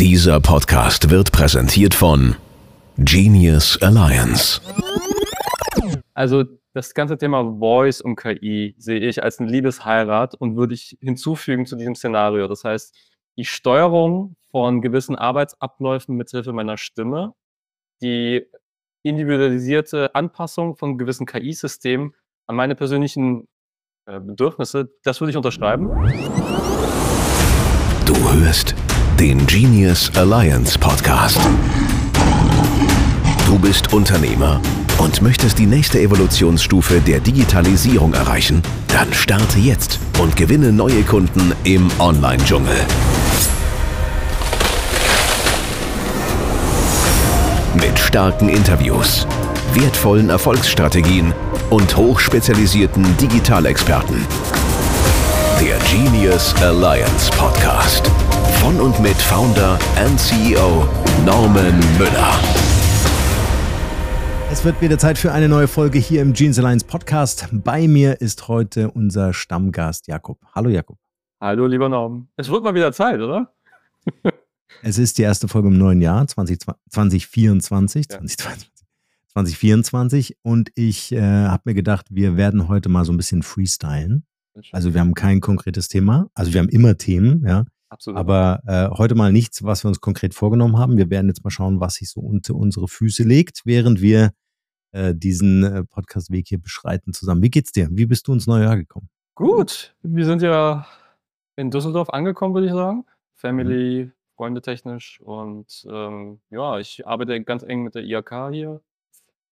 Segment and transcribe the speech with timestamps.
[0.00, 2.36] Dieser Podcast wird präsentiert von
[2.98, 4.60] Genius Alliance.
[6.14, 10.96] Also das ganze Thema Voice und KI sehe ich als ein Liebesheirat und würde ich
[11.00, 12.46] hinzufügen zu diesem Szenario.
[12.46, 12.94] Das heißt,
[13.36, 17.34] die Steuerung von gewissen Arbeitsabläufen mithilfe meiner Stimme,
[18.00, 18.46] die
[19.02, 22.14] individualisierte Anpassung von gewissen KI-Systemen
[22.46, 23.48] an meine persönlichen
[24.06, 25.88] äh, Bedürfnisse, das würde ich unterschreiben.
[28.06, 28.76] Du hörst
[29.20, 31.40] den Genius Alliance Podcast.
[33.46, 34.60] Du bist Unternehmer
[34.98, 38.62] und möchtest die nächste Evolutionsstufe der Digitalisierung erreichen?
[38.86, 42.76] Dann starte jetzt und gewinne neue Kunden im Online-Dschungel.
[47.74, 49.26] Mit starken Interviews,
[49.74, 51.34] wertvollen Erfolgsstrategien
[51.70, 54.24] und hochspezialisierten Digitalexperten.
[55.60, 58.06] Der Genius Alliance Podcast.
[58.60, 60.86] Von und mit Founder and CEO
[61.26, 62.32] Norman Müller.
[64.52, 67.48] Es wird wieder Zeit für eine neue Folge hier im Jeans Alliance Podcast.
[67.50, 70.38] Bei mir ist heute unser Stammgast Jakob.
[70.54, 70.96] Hallo Jakob.
[71.40, 72.28] Hallo lieber Norm.
[72.36, 73.52] Es wird mal wieder Zeit, oder?
[74.82, 78.18] es ist die erste Folge im neuen Jahr 20, 2024, ja.
[78.18, 78.70] 2022.
[79.32, 84.24] 2024 und ich äh, habe mir gedacht, wir werden heute mal so ein bisschen freestylen.
[84.72, 88.18] Also wir haben kein konkretes Thema, also wir haben immer Themen, ja, Absolut.
[88.18, 90.98] Aber äh, heute mal nichts, was wir uns konkret vorgenommen haben.
[90.98, 94.32] Wir werden jetzt mal schauen, was sich so unter unsere Füße legt, während wir
[94.92, 97.42] äh, diesen äh, Podcast-Weg hier beschreiten zusammen.
[97.42, 97.88] Wie geht's dir?
[97.90, 99.08] Wie bist du ins neue Jahr gekommen?
[99.34, 99.94] Gut.
[100.02, 100.86] Wir sind ja
[101.56, 103.04] in Düsseldorf angekommen, würde ich sagen.
[103.34, 104.12] Family, mhm.
[104.36, 105.20] Freunde technisch.
[105.22, 108.82] Und ähm, ja, ich arbeite ganz eng mit der IAK hier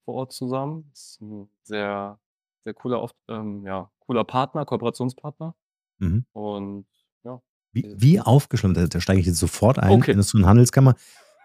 [0.04, 0.86] vor Ort zusammen.
[0.90, 2.18] Das ist ein sehr,
[2.66, 5.54] sehr cooler, ähm, ja, cooler Partner, Kooperationspartner.
[5.98, 6.26] Mhm.
[6.32, 6.86] Und
[7.76, 10.12] wie, wie aufgeschlossen, da, da steige ich jetzt sofort ein, okay.
[10.12, 10.94] Industrie- und Handelskammer.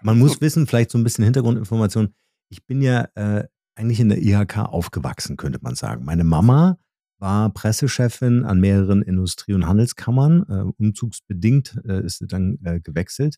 [0.01, 2.13] Man muss wissen, vielleicht so ein bisschen Hintergrundinformation.
[2.49, 3.43] Ich bin ja äh,
[3.75, 6.05] eigentlich in der IHK aufgewachsen, könnte man sagen.
[6.05, 6.77] Meine Mama
[7.17, 10.45] war Pressechefin an mehreren Industrie- und Handelskammern.
[10.49, 13.35] Äh, umzugsbedingt äh, ist sie dann äh, gewechselt.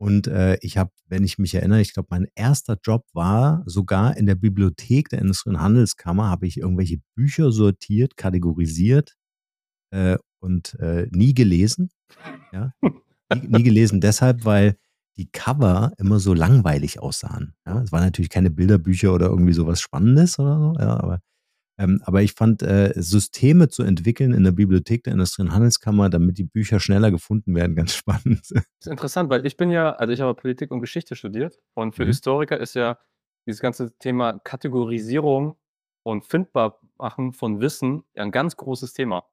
[0.00, 4.16] Und äh, ich habe, wenn ich mich erinnere, ich glaube, mein erster Job war sogar
[4.16, 9.16] in der Bibliothek der Industrie- und Handelskammer, habe ich irgendwelche Bücher sortiert, kategorisiert
[9.90, 11.90] äh, und äh, nie gelesen.
[12.50, 12.72] Ja?
[12.82, 14.76] nie, nie, gelesen deshalb, weil
[15.18, 17.52] die Cover immer so langweilig aussahen.
[17.66, 17.82] Ja?
[17.82, 21.20] Es waren natürlich keine Bilderbücher oder irgendwie sowas Spannendes oder so, ja, aber,
[21.80, 26.10] ähm, aber ich fand, äh, Systeme zu entwickeln in der Bibliothek der Industrie- und Handelskammer,
[26.10, 28.42] damit die Bücher schneller gefunden werden, ganz spannend.
[28.50, 31.94] Das ist interessant, weil ich bin ja, also ich habe Politik und Geschichte studiert und
[31.94, 32.08] für mhm.
[32.08, 32.98] Historiker ist ja
[33.46, 35.56] dieses ganze Thema Kategorisierung
[36.02, 39.24] und findbar machen von Wissen ein ganz großes Thema.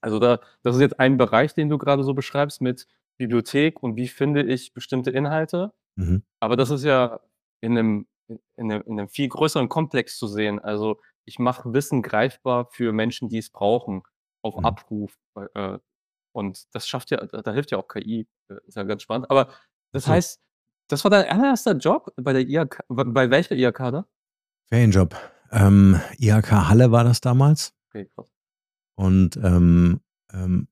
[0.00, 2.86] Also da das ist jetzt ein Bereich, den du gerade so beschreibst mit
[3.18, 5.72] Bibliothek und wie finde ich bestimmte Inhalte.
[5.96, 6.24] Mhm.
[6.40, 7.20] Aber das ist ja
[7.60, 8.06] in einem
[8.56, 10.58] in 'nem in 'nem viel größeren Komplex zu sehen.
[10.58, 14.02] Also, ich mache Wissen greifbar für Menschen, die es brauchen,
[14.42, 14.64] auf Mhm.
[14.64, 15.18] Abruf,
[15.54, 15.78] äh,
[16.32, 19.30] und das schafft ja da da hilft ja auch KI, äh, ist ja ganz spannend.
[19.30, 19.48] Aber
[19.92, 20.10] das So.
[20.12, 20.40] heißt,
[20.88, 24.06] das war dein allererster Job bei der IHK bei welcher IHK da?
[24.68, 25.14] Ferienjob.
[25.50, 27.74] Ähm, IHK Halle war das damals.
[27.88, 28.30] Okay, krass.
[28.96, 30.00] Und ähm,
[30.32, 30.68] ähm,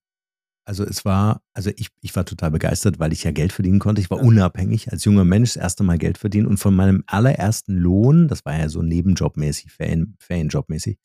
[0.66, 4.00] also es war, also ich, ich war total begeistert, weil ich ja Geld verdienen konnte.
[4.00, 7.76] Ich war unabhängig als junger Mensch das erste Mal Geld verdienen und von meinem allerersten
[7.76, 10.98] Lohn, das war ja so nebenjobmäßig, Ferien, Ferienjobmäßig,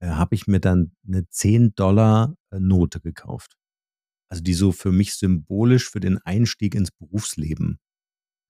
[0.00, 3.56] äh, habe ich mir dann eine 10 Dollar äh, Note gekauft.
[4.28, 7.78] Also die so für mich symbolisch für den Einstieg ins Berufsleben.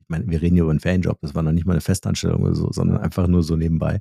[0.00, 2.42] Ich meine, wir reden hier über einen Ferienjob, das war noch nicht mal eine Festanstellung
[2.42, 4.00] oder so, sondern einfach nur so nebenbei.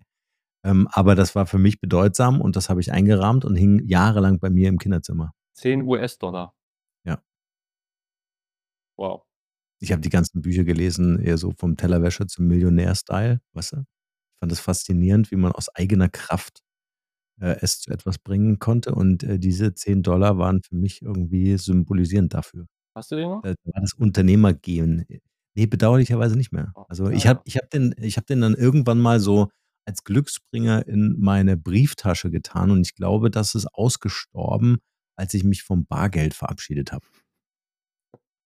[0.64, 4.40] Ähm, aber das war für mich bedeutsam und das habe ich eingerahmt und hing jahrelang
[4.40, 5.34] bei mir im Kinderzimmer.
[5.56, 6.54] 10 US-Dollar.
[7.06, 7.22] Ja.
[8.98, 9.24] Wow.
[9.80, 13.78] Ich habe die ganzen Bücher gelesen, eher so vom Tellerwäscher zum Millionär-Style, weißt du?
[13.78, 16.62] Ich fand es faszinierend, wie man aus eigener Kraft
[17.40, 18.94] äh, es zu etwas bringen konnte.
[18.96, 22.68] Und äh, diese 10 Dollar waren für mich irgendwie symbolisierend dafür.
[22.96, 23.44] Hast du den noch?
[23.44, 25.06] Äh, war das Unternehmergehen.
[25.56, 26.72] Nee, bedauerlicherweise nicht mehr.
[26.76, 29.50] Oh, also ich habe ich hab den, hab den dann irgendwann mal so
[29.86, 34.80] als Glücksbringer in meine Brieftasche getan und ich glaube, das ist ausgestorben,
[35.16, 37.06] als ich mich vom Bargeld verabschiedet habe.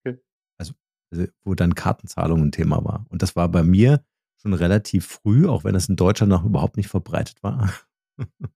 [0.05, 0.19] Okay.
[0.57, 0.73] Also,
[1.11, 3.05] also, wo dann Kartenzahlung ein Thema war.
[3.09, 4.03] Und das war bei mir
[4.37, 7.73] schon relativ früh, auch wenn das in Deutschland noch überhaupt nicht verbreitet war.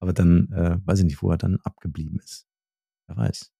[0.00, 2.46] aber dann äh, weiß ich nicht, wo er dann abgeblieben ist.
[3.06, 3.52] Wer weiß.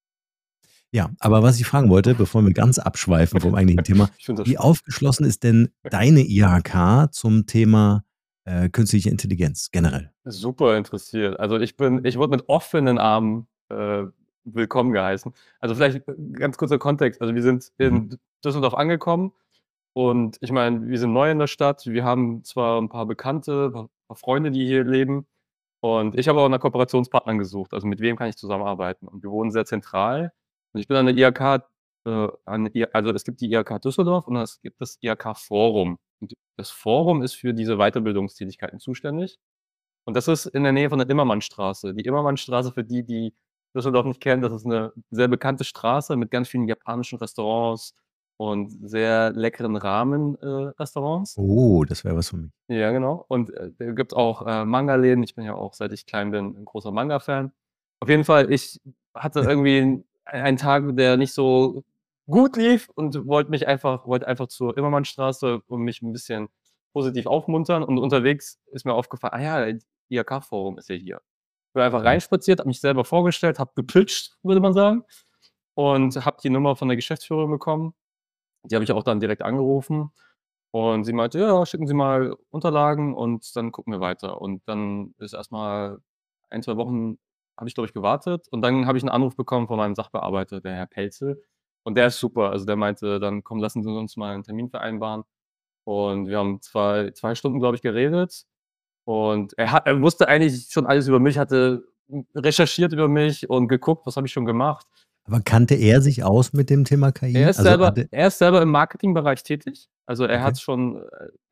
[0.95, 4.11] Ja, aber was ich fragen wollte, bevor wir ganz abschweifen vom eigentlichen Thema,
[4.45, 8.05] wie aufgeschlossen ist denn deine IHK zum Thema
[8.45, 10.13] äh, künstliche Intelligenz generell?
[10.25, 11.41] Super interessiert.
[11.41, 14.07] Also ich bin, ich wurde mit offenen Armen äh,
[14.45, 15.33] willkommen geheißen.
[15.61, 17.21] Also vielleicht äh, ganz kurzer Kontext.
[17.21, 18.19] Also wir sind in mhm.
[18.45, 19.33] Düsseldorf angekommen
[19.95, 21.87] und ich meine, wir sind neu in der Stadt.
[21.87, 25.27] Wir haben zwar ein paar Bekannte, ein paar Freunde, die hier leben.
[25.81, 27.75] Und ich habe auch nach Kooperationspartnern gesucht.
[27.75, 29.09] Also mit wem kann ich zusammenarbeiten?
[29.09, 30.33] Und wir wohnen sehr zentral.
[30.73, 31.65] Und ich bin an der IHK,
[32.07, 35.99] äh, an, also es gibt die IHK Düsseldorf und es gibt das IHK Forum.
[36.21, 39.39] Und das Forum ist für diese Weiterbildungstätigkeiten zuständig.
[40.05, 41.95] Und das ist in der Nähe von der Immermannstraße.
[41.95, 43.35] Die Immermannstraße, für die, die
[43.75, 47.95] Düsseldorf nicht kennen, das ist eine sehr bekannte Straße mit ganz vielen japanischen Restaurants
[48.37, 51.37] und sehr leckeren Ramen-Restaurants.
[51.37, 52.51] Äh, oh, das wäre was für mich.
[52.69, 53.25] Ja, genau.
[53.29, 55.23] Und äh, da gibt es auch äh, Manga-Läden.
[55.23, 57.53] Ich bin ja auch, seit ich klein bin, ein großer Manga-Fan.
[58.01, 58.81] Auf jeden Fall, ich
[59.15, 61.85] hatte irgendwie einen Tag, der nicht so
[62.27, 66.49] gut lief und wollte mich einfach, wollte einfach zur Immermannstraße und mich ein bisschen
[66.93, 67.83] positiv aufmuntern.
[67.83, 69.79] Und unterwegs ist mir aufgefallen, ah ja,
[70.09, 71.21] IHK-Forum ist ja hier.
[71.73, 75.05] Ich bin einfach reinspaziert, habe mich selber vorgestellt, habe gepitcht, würde man sagen.
[75.75, 77.95] Und habe die Nummer von der Geschäftsführerin bekommen.
[78.65, 80.11] Die habe ich auch dann direkt angerufen.
[80.73, 84.43] Und sie meinte, ja, schicken Sie mal Unterlagen und dann gucken wir weiter.
[84.43, 85.99] Und dann ist erstmal
[86.51, 87.19] ein, zwei Wochen,
[87.59, 88.49] habe ich, glaube ich, gewartet.
[88.51, 91.43] Und dann habe ich einen Anruf bekommen von meinem Sachbearbeiter, der Herr Pelzel.
[91.85, 92.51] Und der ist super.
[92.51, 95.25] Also der meinte, dann komm, lassen Sie uns mal einen Termin vereinbaren.
[95.85, 98.45] Und wir haben zwei, zwei Stunden, glaube ich, geredet.
[99.05, 101.85] Und er, hat, er wusste eigentlich schon alles über mich, hatte
[102.35, 104.87] recherchiert über mich und geguckt, was habe ich schon gemacht.
[105.25, 107.35] Aber kannte er sich aus mit dem Thema KI?
[107.35, 109.89] Er ist, also selber, er ist selber im Marketingbereich tätig.
[110.05, 110.45] Also er okay.
[110.45, 111.03] hat schon,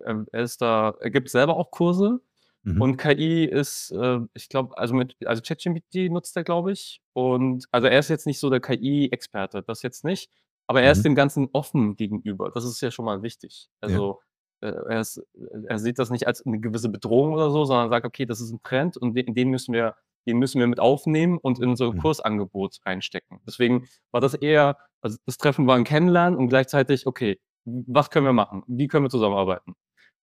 [0.04, 2.20] äh, er ist da, er gibt selber auch Kurse.
[2.62, 2.80] Mhm.
[2.80, 7.00] Und KI ist, äh, ich glaube, also mit, also ChatGPT nutzt er, glaube ich.
[7.12, 10.30] Und also er ist jetzt nicht so der KI-Experte, das jetzt nicht.
[10.66, 11.04] Aber er ist mhm.
[11.04, 12.50] dem Ganzen offen gegenüber.
[12.52, 13.68] Das ist ja schon mal wichtig.
[13.80, 14.29] Also ja.
[14.60, 15.22] Äh, er, ist,
[15.66, 18.52] er sieht das nicht als eine gewisse Bedrohung oder so, sondern sagt, okay, das ist
[18.52, 19.96] ein Trend und den, den müssen wir,
[20.26, 21.98] den müssen wir mit aufnehmen und in unser mhm.
[21.98, 23.40] Kursangebot reinstecken.
[23.46, 28.26] Deswegen war das eher, also das Treffen war ein Kennenlernen und gleichzeitig, okay, was können
[28.26, 28.62] wir machen?
[28.66, 29.74] Wie können wir zusammenarbeiten?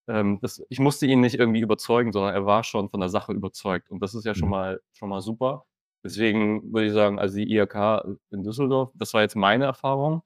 [0.08, 3.34] Ähm, das, ich musste ihn nicht irgendwie überzeugen, sondern er war schon von der Sache
[3.34, 3.90] überzeugt.
[3.90, 4.52] Und das ist ja schon mhm.
[4.52, 5.66] mal, schon mal super.
[6.04, 10.24] Deswegen würde ich sagen, also die IHK in Düsseldorf, das war jetzt meine Erfahrung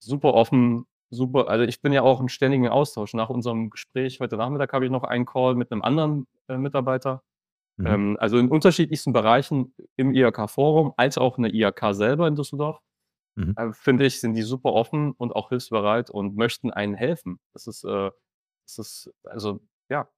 [0.00, 1.48] super offen, super.
[1.48, 3.14] Also ich bin ja auch im ständigen Austausch.
[3.14, 7.22] Nach unserem Gespräch heute Nachmittag habe ich noch einen Call mit einem anderen äh, Mitarbeiter.
[7.76, 7.86] Mhm.
[7.86, 12.80] Ähm, also in unterschiedlichsten Bereichen im IHK-Forum, als auch in der IHK selber in Düsseldorf,
[13.34, 13.54] mhm.
[13.56, 17.38] äh, finde ich, sind die super offen und auch hilfsbereit und möchten einen helfen.
[17.52, 18.10] Das ist, äh,
[18.66, 20.08] das ist also ja.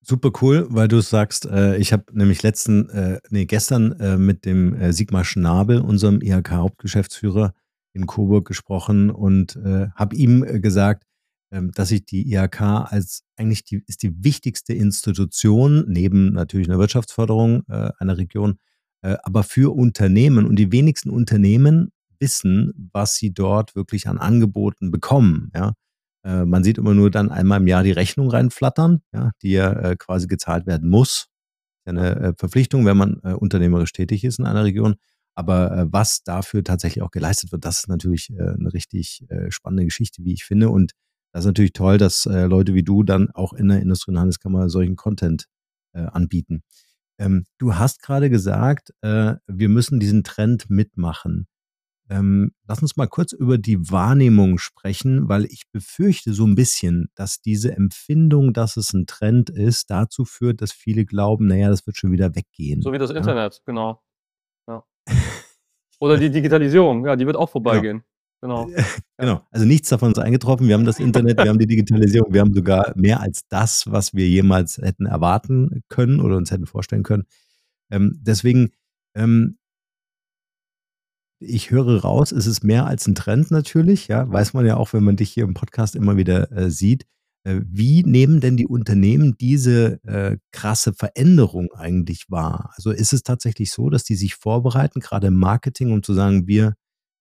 [0.00, 4.44] Super cool, weil du sagst, äh, ich habe nämlich letzten, äh, nee, gestern äh, mit
[4.44, 7.52] dem äh, Sigmar Schnabel, unserem IHK-Hauptgeschäftsführer,
[7.98, 11.04] in Coburg gesprochen und äh, habe ihm äh, gesagt,
[11.50, 16.78] ähm, dass ich die IHK als eigentlich die, ist die wichtigste Institution, neben natürlich einer
[16.78, 18.58] Wirtschaftsförderung äh, einer Region,
[19.02, 20.46] äh, aber für Unternehmen.
[20.46, 21.90] Und die wenigsten Unternehmen
[22.20, 25.50] wissen, was sie dort wirklich an Angeboten bekommen.
[25.54, 25.72] Ja?
[26.24, 29.72] Äh, man sieht immer nur dann einmal im Jahr die Rechnung reinflattern, ja, die ja
[29.72, 31.28] äh, quasi gezahlt werden muss.
[31.84, 34.96] Eine äh, Verpflichtung, wenn man äh, unternehmerisch tätig ist in einer Region.
[35.38, 39.52] Aber äh, was dafür tatsächlich auch geleistet wird, das ist natürlich äh, eine richtig äh,
[39.52, 40.68] spannende Geschichte, wie ich finde.
[40.68, 40.94] Und
[41.32, 44.18] das ist natürlich toll, dass äh, Leute wie du dann auch in der Industrie- und
[44.18, 45.44] Handelskammer solchen Content
[45.92, 46.64] äh, anbieten.
[47.20, 51.46] Ähm, du hast gerade gesagt, äh, wir müssen diesen Trend mitmachen.
[52.10, 57.10] Ähm, lass uns mal kurz über die Wahrnehmung sprechen, weil ich befürchte so ein bisschen,
[57.14, 61.86] dass diese Empfindung, dass es ein Trend ist, dazu führt, dass viele glauben, naja, das
[61.86, 62.82] wird schon wieder weggehen.
[62.82, 63.60] So wie das Internet, ja?
[63.64, 64.02] genau.
[66.00, 68.02] Oder die Digitalisierung, ja, die wird auch vorbeigehen.
[68.40, 68.66] Genau.
[68.66, 68.66] Genau.
[69.16, 69.40] genau.
[69.50, 70.68] Also nichts davon ist eingetroffen.
[70.68, 74.14] Wir haben das Internet, wir haben die Digitalisierung, wir haben sogar mehr als das, was
[74.14, 77.24] wir jemals hätten erwarten können oder uns hätten vorstellen können.
[77.90, 78.70] Ähm, deswegen,
[79.16, 79.58] ähm,
[81.40, 84.92] ich höre raus, es ist mehr als ein Trend natürlich, ja, weiß man ja auch,
[84.92, 87.06] wenn man dich hier im Podcast immer wieder äh, sieht.
[87.44, 92.72] Äh, wie nehmen denn die Unternehmen diese äh, krasse Veränderung eigentlich wahr?
[92.76, 96.46] Also ist es tatsächlich so, dass die sich vorbereiten, gerade im Marketing, um zu sagen,
[96.46, 96.74] wir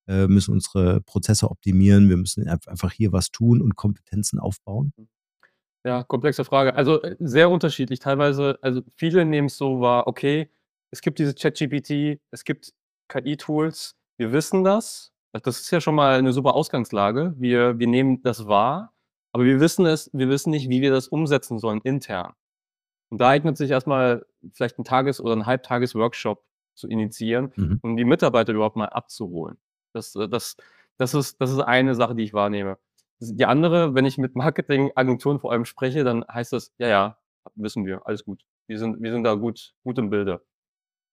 [0.07, 4.93] äh, müssen unsere Prozesse optimieren, wir müssen einfach hier was tun und Kompetenzen aufbauen?
[5.85, 6.75] Ja, komplexe Frage.
[6.75, 7.99] Also äh, sehr unterschiedlich.
[7.99, 10.49] Teilweise, also viele nehmen es so wahr, okay,
[10.91, 12.73] es gibt diese ChatGPT, es gibt
[13.09, 15.11] KI-Tools, wir wissen das.
[15.33, 17.35] Das ist ja schon mal eine super Ausgangslage.
[17.37, 18.93] Wir, wir nehmen das wahr
[19.37, 22.33] aber wir wissen es, wir wissen nicht, wie wir das umsetzen sollen intern.
[23.09, 27.79] Und da eignet sich erstmal vielleicht ein Tages- oder ein Halbtages-Workshop zu initiieren, mhm.
[27.83, 29.57] um die Mitarbeiter überhaupt mal abzuholen.
[29.93, 30.57] Das, äh, das,
[30.97, 32.79] das, ist, das ist eine Sache, die ich wahrnehme.
[33.19, 37.17] Die andere, wenn ich mit Marketingagenturen vor allem spreche, dann heißt das, ja, ja,
[37.53, 38.43] wissen wir, alles gut.
[38.65, 40.43] Wir sind, wir sind da gut, gut im Bilde.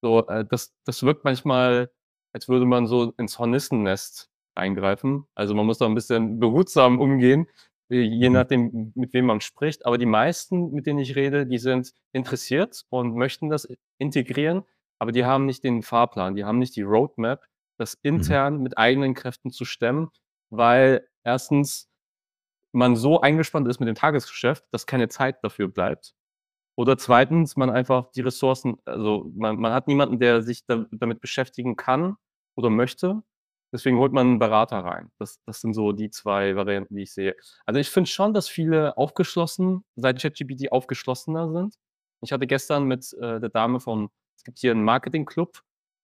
[0.03, 1.91] So, äh, das, das wirkt manchmal
[2.35, 5.27] als würde man so ins Hornissennest eingreifen.
[5.35, 7.47] Also, man muss da ein bisschen behutsam umgehen,
[8.03, 8.35] je Mhm.
[8.35, 9.87] nachdem, mit wem man spricht.
[9.87, 14.63] Aber die meisten, mit denen ich rede, die sind interessiert und möchten das integrieren,
[14.99, 17.45] aber die haben nicht den Fahrplan, die haben nicht die Roadmap,
[17.79, 18.15] das Mhm.
[18.17, 20.11] intern mit eigenen Kräften zu stemmen,
[20.51, 21.89] weil erstens
[22.73, 26.15] man so eingespannt ist mit dem Tagesgeschäft, dass keine Zeit dafür bleibt.
[26.77, 31.21] Oder zweitens, man einfach die Ressourcen also, man man hat niemanden, der sich da damit
[31.21, 32.17] beschäftigen kann
[32.57, 33.23] oder möchte.
[33.75, 35.11] Deswegen holt man 'n Berater rein.
[35.19, 37.37] Das das sind so die 2 Varianten, die ich sehe.
[37.67, 41.75] Also, ich finde schon, dass viele aufgeschlossen seit ChatGPT aufgeschlossener sind.
[42.23, 45.61] Ich hatte gestern mit, äh, der Dame von es gibt hier 'n Marketing-Club.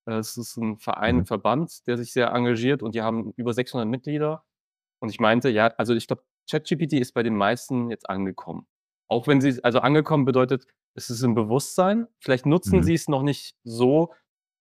[0.07, 1.27] Äh, es ist 'n Verein, 'n Mhm.
[1.27, 4.45] Verband, der sich sehr engagiert und die haben über 600 Mitglieder.
[5.01, 8.67] Und ich meinte, ja, also, ich glaube, ChatGPT ist bei den meisten jetzt angekommen.
[9.09, 12.09] Auch wenn sie's also, angekommen bedeutet, es ist im Bewusstsein.
[12.21, 12.85] Vielleicht nutzen Mhm.
[12.85, 14.13] sie's noch nicht so,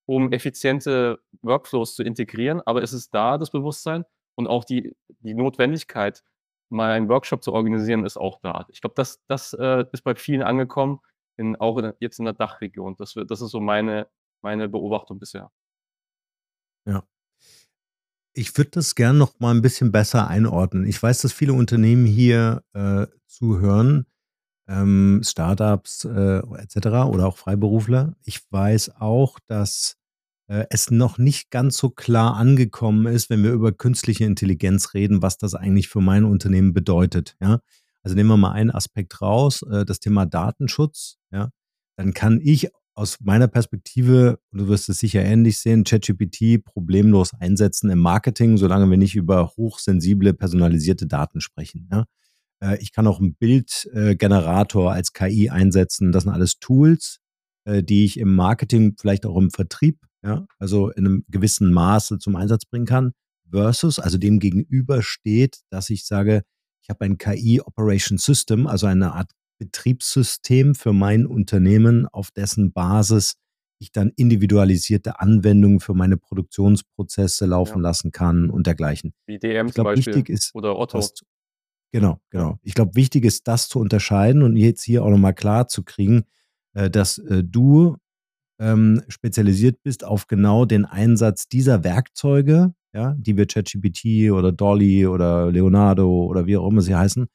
[0.10, 5.36] um effiziente Workflows zu integrieren, aber es ist da, das Bewusstsein und auch die die
[5.36, 6.24] Notwendigkeit,
[6.72, 8.66] mal einen Workshop zu organisieren, ist auch da.
[8.70, 11.00] Ich glaube, das das, äh, ist bei vielen angekommen,
[11.38, 12.96] in auch in jetzt in der Dachregion.
[12.98, 14.08] Das das ist so meine
[14.42, 15.52] meine Beobachtung bisher.
[16.88, 17.04] Ja.
[18.36, 20.86] Ich würde das gern noch mal 'n bisschen besser einordnen.
[20.86, 24.06] Ich weiß, dass viele Unternehmen hier, äh, zuhören,
[24.68, 28.16] ähm, Start-ups, äh, et cetera oder auch Freiberufler.
[28.24, 29.99] Ich weiß auch, dass,
[30.70, 35.38] es noch nicht ganz so klar angekommen ist, wenn wir über künstliche Intelligenz reden, was
[35.38, 37.60] das eigentlich für mein Unternehmen bedeutet, ja?
[38.04, 41.50] Also, nehmen wir mal einen Aspekt raus, äh, das Thema Datenschutz, ja?
[41.98, 47.34] Dann kann ich aus meiner Perspektive, und du wirst es sicher ähnlich sehen, ChatGPT problemlos
[47.34, 52.06] einsetzen im Marketing, solange wir nicht über hochsensible, personalisierte Daten sprechen, ja?
[52.64, 56.12] Äh, ich kann auch 'n Bild äh, Generator als KI einsetzen.
[56.12, 57.20] Das sind alles Tools,
[57.66, 62.20] äh, die ich im Marketing, vielleicht auch im Vertrieb, ja, also, in 'nem gewissen Maße
[62.20, 63.14] zum Einsatz bringen kann,
[63.52, 66.44] versus also, dem gegenüber steht, dass ich sage,
[66.84, 72.72] ich habe ein KI Operation System, also, eine Art Betriebssystem für mein Unternehmen, auf dessen
[72.74, 73.36] Basis
[73.82, 77.84] ich dann individualisierte Anwendungen für meine Produktionsprozesse laufen Ja.
[77.84, 79.14] lassen kann und dergleichen.
[79.28, 81.16] Wie Ich DM zum glaube, Beispiel wichtig ist, oder das Otto.
[81.16, 81.26] zu
[81.94, 82.60] genau, genau.
[82.64, 86.26] Ich glaube, wichtig ist, das zu unterscheiden und jetzt hier auch noch mal klarzukriegen,
[86.74, 87.98] äh, dass, äh, du,
[88.60, 95.08] ähm, spezialisiert bist auf genau den Einsatz dieser Werkzeuge, ja, die wir ChatGPT oder DALL-E
[95.08, 97.28] oder Leonardo oder wie auch immer sie heißen,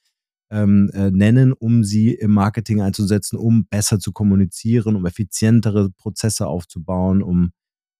[0.53, 6.47] ähm, äh, nennen, um sie im Marketing einzusetzen, um besser zu kommunizieren, um effizientere Prozesse
[6.49, 7.53] aufzubauen, um,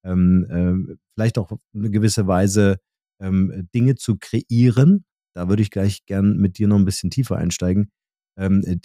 [0.05, 2.79] ähm, ähm, vielleicht auch auf 'ne gewisse Weise,
[3.23, 5.05] ähm, Dinge zu kreieren.
[5.37, 7.91] Da würde ich gleich gern mit dir noch 'n bisschen tiefer einsteigen,
[8.39, 8.79] ähm, äh,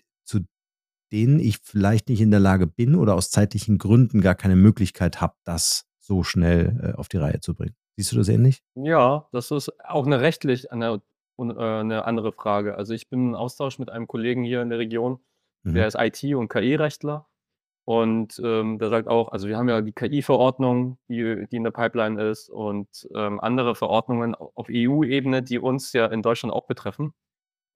[1.12, 5.22] denen ich vielleicht nicht in der Lage bin oder aus zeitlichen Gründen gar keine Möglichkeit
[5.22, 7.76] habe, das so schnell, äh, auf die Reihe zu bringen.
[7.98, 8.62] Siehst du das ähnlich?
[8.78, 11.02] Ja, das ist auch 'ne rechtlich eine
[11.40, 11.44] äh,
[11.84, 12.76] 'ne andere Frage.
[12.78, 15.20] Also, ich bin im Austausch mit einem Kollegen hier in der Region,
[15.66, 15.74] Mhm.
[15.76, 17.28] der ist IT und KI-Rechtler
[17.86, 21.72] und, ähm, der sagt auch also, wir haben ja die KI-Verordnung, die die in der
[21.72, 26.68] Pipeline ist und, ähm, andere Verordnungen au auf EU-Ebene, die uns ja in Deutschland auch
[26.68, 27.14] betreffen.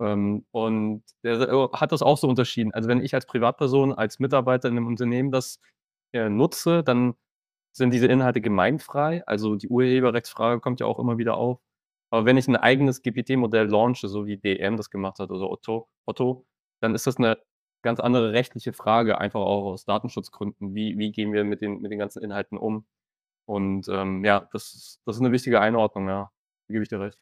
[0.01, 2.73] Ähm, und der sa hat das auch so unterschieden.
[2.73, 5.59] Also, wenn ich als Privatperson, als Mitarbeiter in 'nem Unternehmen das,
[6.13, 7.15] äh, nutze, dann
[7.73, 9.23] sind diese Inhalte gemeinfrei.
[9.27, 11.59] Also, die Urheberrechtsfrage kommt ja auch immer wieder auf.
[12.11, 15.89] Aber wenn ich 'n eigenes GPT-Modell launche, so wie DM das gemacht hat oder Otto
[16.07, 16.45] Otto,
[16.81, 17.37] dann ist das 'ne
[17.83, 20.75] ganz andere rechtliche Frage, einfach auch aus Datenschutzgründen.
[20.75, 22.85] Wie wie gehen wir mit den mit den ganzen Inhalten um?
[23.47, 26.31] Und, ähm, ja, das ist das ist 'ne wichtige Einordnung, ja.
[26.69, 27.15] Da gebe ich dir recht.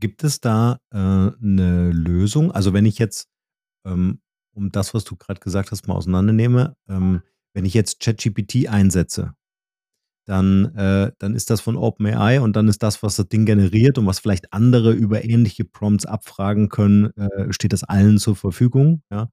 [0.00, 2.52] Gibt es da, äh, 'ne Lösung?
[2.52, 3.28] Also, wenn ich jetzt,
[3.86, 4.20] ähm,
[4.54, 7.22] um das, was du grad gesagt hast, mal auseinandernehme, ähm,
[7.54, 9.34] wenn ich jetzt ChatGPT einsetze,
[10.26, 13.98] dann äh, dann ist das von OpenAI und dann ist das, was das Ding generiert
[13.98, 19.02] und was vielleicht andere über ähnliche Prompts abfragen können, äh, steht das allen zur Verfügung,
[19.12, 19.30] ja?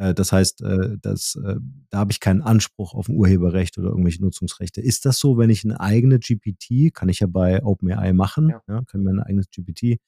[0.00, 1.56] Äh, das heißt, äh, das äh,
[1.90, 4.80] da habe ich keinen Anspruch auf 'n Urheberrecht oder irgendwelche Nutzungsrechte.
[4.80, 8.62] Ist das so, wenn ich 'ne eigene GPT kann ich ja bei OpenAI machen, Ja.
[8.68, 9.98] ja, kann mir 'n eigenes GPT,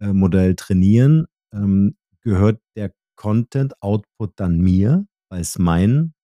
[0.00, 6.14] äh, Modell trainieren, ähm, gehört der Content Output dann mir, weil's mein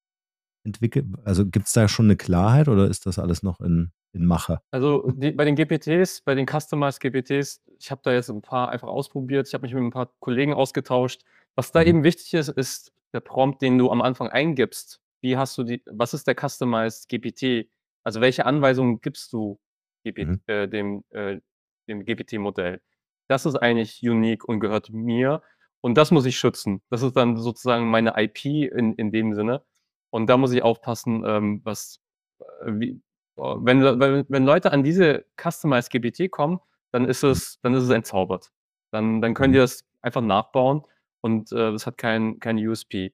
[0.64, 4.60] entwickelt also, gibt's da schon 'ne Klarheit oder ist das alles noch in in Mache?
[4.72, 8.70] Also, die bei den GPTs bei den Customized GPTs ich habe da jetzt 'n paar
[8.70, 9.46] einfach ausprobiert.
[9.46, 11.22] Ich habe mich mit 'n paar Kollegen ausgetauscht.
[11.54, 11.86] Was da Mhm.
[11.86, 15.00] eben wichtig ist, ist der Prompt, den du am Anfang eingibst.
[15.22, 17.68] Wie hast du die was ist der Customized GPT?
[18.04, 19.58] Also, welche Anweisungen gibst du
[20.04, 20.40] GPT Mhm.
[20.46, 21.40] äh, dem äh,
[21.88, 22.80] dem GPT-Modell?
[23.28, 25.42] Das ist eigentlich unique und gehört mir
[25.80, 26.82] und das muss ich schützen.
[26.90, 29.64] Das ist dann sozusagen meine IP in in dem Sinne
[30.10, 32.00] und da muss ich aufpassen, ähm, was
[32.40, 33.00] äh, wie
[33.36, 36.60] oh, wenn, wenn, wenn Leute an diese Customized GPT kommen,
[36.92, 38.50] dann ist es, dann ist es entzaubert.
[38.92, 39.62] Dann, dann können die mhm.
[39.64, 40.84] das einfach nachbauen
[41.26, 43.12] und äh, das hat kein, kein USP.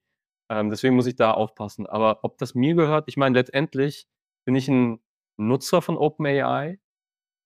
[0.51, 1.87] Ähm, deswegen muss ich da aufpassen.
[1.87, 4.07] Aber ob das mir gehört, ich meine, letztendlich
[4.45, 5.01] bin ich ein
[5.39, 6.79] Nutzer von OpenAI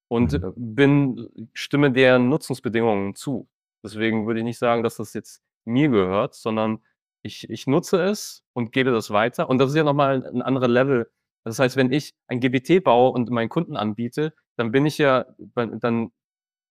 [0.08, 0.52] und mhm.
[0.56, 3.48] bin, stimme deren Nutzungsbedingungen zu.
[3.84, 6.82] Deswegen würde ich nicht sagen, dass das jetzt mir gehört, sondern
[7.22, 9.48] ich, ich nutze es und gebe das weiter.
[9.48, 11.08] Und das ist ja nochmal ein anderer Level.
[11.44, 15.26] Das heißt, wenn ich ein GBT baue und meinen Kunden anbiete, dann bin ich ja,
[15.54, 16.10] dann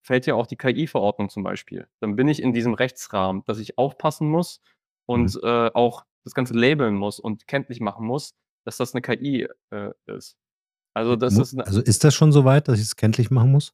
[0.05, 1.87] fällt ja auch die KI-Verordnung zum Beispiel.
[1.99, 4.61] Dann bin ich in diesem Rechtsrahmen, dass ich aufpassen muss
[5.07, 5.41] und mhm.
[5.43, 8.35] äh, auch das Ganze labeln muss und kenntlich machen muss,
[8.65, 10.37] dass das eine KI äh, ist.
[10.93, 13.73] Also das ist also ist das schon so weit, dass ich es kenntlich machen muss?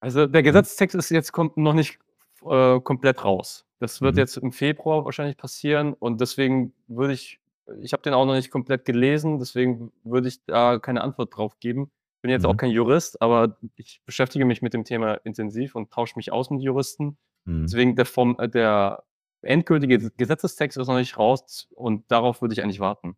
[0.00, 1.98] Also der Gesetzestext ist jetzt kommt noch nicht
[2.42, 3.66] äh, komplett raus.
[3.78, 4.20] Das wird mhm.
[4.20, 7.40] jetzt im Februar wahrscheinlich passieren und deswegen würde ich,
[7.80, 11.60] ich habe den auch noch nicht komplett gelesen, deswegen würde ich da keine Antwort drauf
[11.60, 11.90] geben.
[12.22, 12.50] Bin jetzt mhm.
[12.50, 16.50] auch kein Jurist, aber ich beschäftige mich mit dem Thema intensiv und tausche mich aus
[16.50, 17.18] mit Juristen.
[17.44, 17.62] Mhm.
[17.62, 19.02] Deswegen der, Form, äh, der
[19.42, 23.16] endgültige Gesetzestext ist noch nicht raus und darauf würde ich eigentlich warten.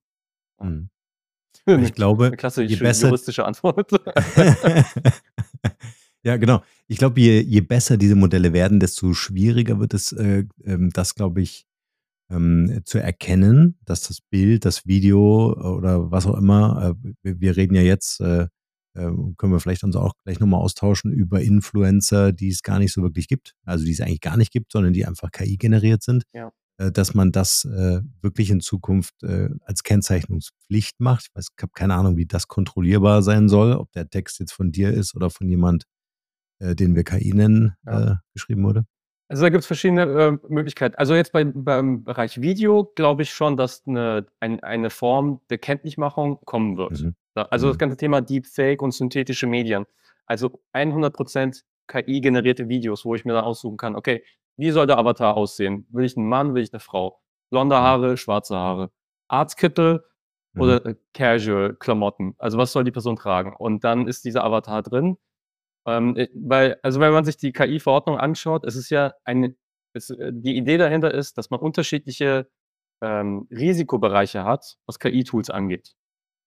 [0.60, 0.90] Mhm.
[1.82, 3.90] Ich glaube, eine klassische besser, juristische Antwort.
[6.22, 6.62] ja, genau.
[6.88, 11.14] Ich glaube, je, je besser diese Modelle werden, desto schwieriger wird es, äh, äh, das,
[11.14, 11.66] glaube ich,
[12.28, 17.74] ähm, zu erkennen, dass das Bild, das Video oder was auch immer, äh, wir, reden
[17.74, 18.48] ja jetzt, äh, ähm,
[18.94, 23.02] können wir vielleicht uns auch gleich nochmal austauschen über Influencer, die es gar nicht so
[23.02, 26.24] wirklich gibt, also die es eigentlich gar nicht gibt, sondern die einfach KI generiert sind.
[26.32, 26.52] Ja.
[26.76, 31.26] Äh, dass man das äh, wirklich in Zukunft äh, als Kennzeichnungspflicht macht.
[31.28, 34.52] Ich, weiß, ich habe keine Ahnung, wie das kontrollierbar sein soll, ob der Text jetzt
[34.52, 35.84] von dir ist oder von jemand,
[36.60, 38.20] den wir KI nennen, ja.
[38.32, 38.86] Geschrieben wurde.
[39.28, 40.94] Also da gibt es verschiedene äh, Möglichkeiten.
[40.94, 45.58] Also jetzt bei, beim Bereich Video glaube ich schon, dass eine, ein, eine Form der
[45.58, 47.02] Kenntlichmachung kommen wird.
[47.02, 47.14] Mhm.
[47.42, 47.70] Also mhm.
[47.70, 49.86] das ganze Thema Deepfake und synthetische Medien.
[50.26, 54.24] Also 100% KI-generierte Videos, wo ich mir dann aussuchen kann, okay,
[54.56, 55.86] wie soll der Avatar aussehen?
[55.90, 57.20] Will ich einen Mann, will ich eine Frau?
[57.50, 57.80] Blonde mhm.
[57.80, 58.90] Haare, schwarze Haare.
[59.28, 60.04] Arztkittel
[60.52, 60.60] mhm.
[60.60, 62.34] oder äh, Casual-Klamotten?
[62.38, 63.54] Also was soll die Person tragen?
[63.56, 65.18] Und dann ist dieser Avatar drin.
[65.86, 69.54] Ähm, äh, weil, also wenn man sich die KI-Verordnung anschaut, es ist ja eine,
[69.92, 72.48] es, äh, die Idee dahinter ist, dass man unterschiedliche
[73.02, 75.94] ähm, Risikobereiche hat, was KI-Tools angeht.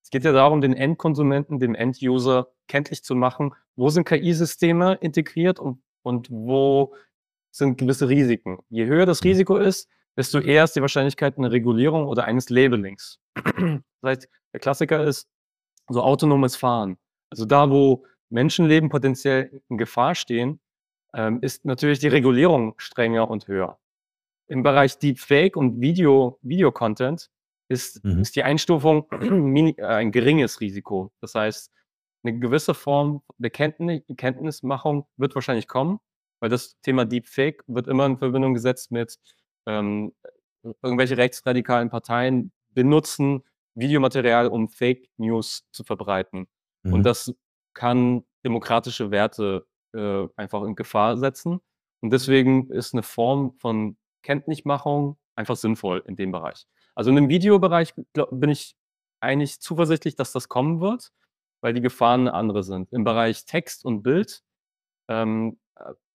[0.07, 5.59] Es geht ja darum, den Endkonsumenten, dem Enduser kenntlich zu machen, wo sind KI-Systeme integriert
[5.59, 6.95] und, und wo
[7.51, 8.59] sind gewisse Risiken.
[8.69, 9.31] Je höher das mhm.
[9.31, 13.19] Risiko ist, desto eher ist die Wahrscheinlichkeit einer Regulierung oder eines Labelings.
[13.99, 15.27] Das heißt, der Klassiker ist
[15.89, 16.97] so autonomes Fahren.
[17.29, 20.61] Also da, wo Menschenleben potenziell in Gefahr stehen,
[21.15, 23.77] ähm, ist natürlich die Regulierung strenger und höher.
[24.47, 27.29] Im Bereich Deepfake und Video, Video-Content
[27.69, 28.21] ist, mhm.
[28.21, 31.11] ist die Einstufung äh, ein geringes Risiko.
[31.21, 31.71] Das heißt,
[32.23, 35.99] eine gewisse Form der Kenntnis, Kenntnismachung wird wahrscheinlich kommen,
[36.39, 39.17] weil das Thema Deepfake wird immer in Verbindung gesetzt mit
[39.65, 40.13] ähm,
[40.81, 43.43] irgendwelche rechtsradikalen Parteien benutzen
[43.75, 46.47] Videomaterial, um Fake News zu verbreiten.
[46.83, 46.93] Mhm.
[46.93, 47.33] Und das
[47.73, 51.59] kann demokratische Werte äh, einfach in Gefahr setzen.
[52.01, 56.65] Und deswegen ist eine Form von Kenntnismachung einfach sinnvoll in dem Bereich.
[56.97, 58.75] Also in dem Videobereich glaub, bin ich
[59.19, 61.11] eigentlich zuversichtlich, dass das kommen wird,
[61.61, 62.91] weil die Gefahren andere sind.
[62.91, 64.43] Im Bereich Text und Bild
[65.07, 65.57] ähm,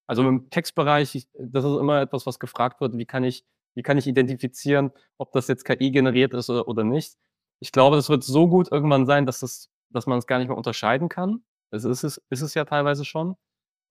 [0.07, 3.83] also im Textbereich, ich, das ist immer etwas, was gefragt wird, wie kann ich, wie
[3.83, 7.16] kann ich identifizieren, ob das jetzt KI generiert ist oder, oder nicht.
[7.61, 10.49] Ich glaube, das wird so gut irgendwann sein, dass, das, dass man es gar nicht
[10.49, 11.45] mehr unterscheiden kann.
[11.71, 13.37] Das ist es, ist es ja teilweise schon.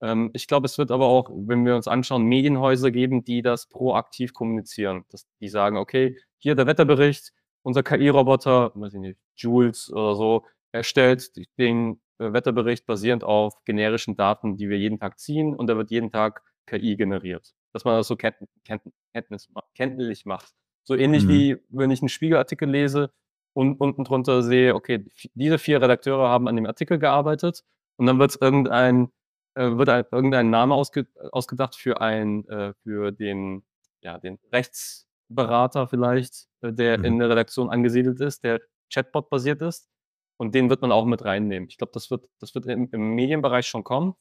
[0.02, 3.68] Ähm, ich glaube, es wird aber auch, wenn wir uns anschauen, Medienhäuser geben, die das
[3.68, 5.06] proaktiv kommunizieren.
[5.10, 7.32] Dass die sagen, okay, hier der Wetterbericht,
[7.64, 14.16] unser KI-Roboter, weiß ich nicht, Jules oder so, erstellt den äh, Wetterbericht basierend auf generischen
[14.16, 17.54] Daten, die wir jeden Tag ziehen und da wird jeden Tag KI generiert.
[17.74, 18.36] Dass man das so kennt,
[18.66, 18.82] kennt,
[19.14, 20.54] kenntnis, kenntlich macht.
[20.84, 21.30] So ähnlich mhm.
[21.30, 23.12] wie wenn ich einen Spiegelartikel lese
[23.54, 27.64] und unten drunter sehe, okay, diese vier Redakteure haben an dem Artikel gearbeitet
[27.98, 29.12] und dann wird irgendein,
[29.56, 33.64] äh, wird ein, irgendein Name ausge, ausgedacht für ein, äh, für den,
[34.02, 37.06] ja, den Rechtsberater vielleicht, äh, der mhm.
[37.06, 38.62] in der Redaktion angesiedelt ist, der
[38.94, 39.90] Chatbot basiert ist.
[40.38, 41.70] Und den wird man auch mit reinnehmen.
[41.70, 44.16] Ich glaube, das wird, das wird im, im, Medienbereich schon kommen.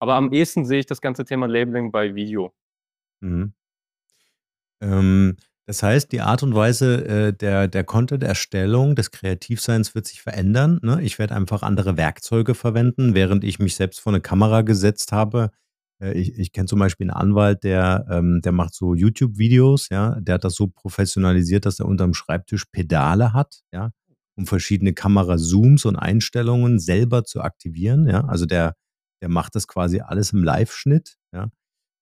[0.00, 2.52] Aber am ehesten sehe ich das ganze Thema Labeling bei Video.
[3.20, 3.54] Mhm.
[4.80, 5.36] Ähm,
[5.70, 10.80] das heißt, die Art und Weise äh, der, der Content-Erstellung, des Kreativseins wird sich verändern.
[10.82, 11.00] Ne?
[11.00, 15.52] Ich werde einfach andere Werkzeuge verwenden, während ich mich selbst vor eine Kamera gesetzt habe.
[16.02, 20.18] Äh, ich, ich kenne zum Beispiel einen Anwalt, der, ähm, der macht so YouTube-Videos, ja,
[20.18, 23.92] der hat das so professionalisiert, dass er unterm Schreibtisch Pedale hat, ja,
[24.34, 28.08] um verschiedene Kamera-Zooms und Einstellungen selber zu aktivieren.
[28.08, 28.24] Ja?
[28.24, 28.74] Also der,
[29.22, 31.14] der macht das quasi alles im Live-Schnitt.
[31.32, 31.48] Ja?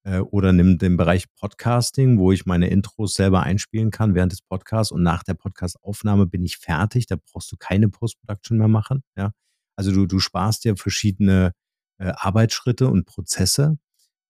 [0.09, 4.41] Äh, oder nimmt den Bereich Podcasting, wo ich meine Intros selber einspielen kann während des
[4.41, 7.07] Podcasts und nach der Podcastaufnahme bin ich fertig.
[7.07, 9.03] Da brauchst du keine Post-Production mehr machen.
[9.17, 9.33] Ja?
[9.77, 11.53] Also du, du sparst dir verschiedene
[11.99, 13.79] äh, Arbeitsschritte und Prozesse.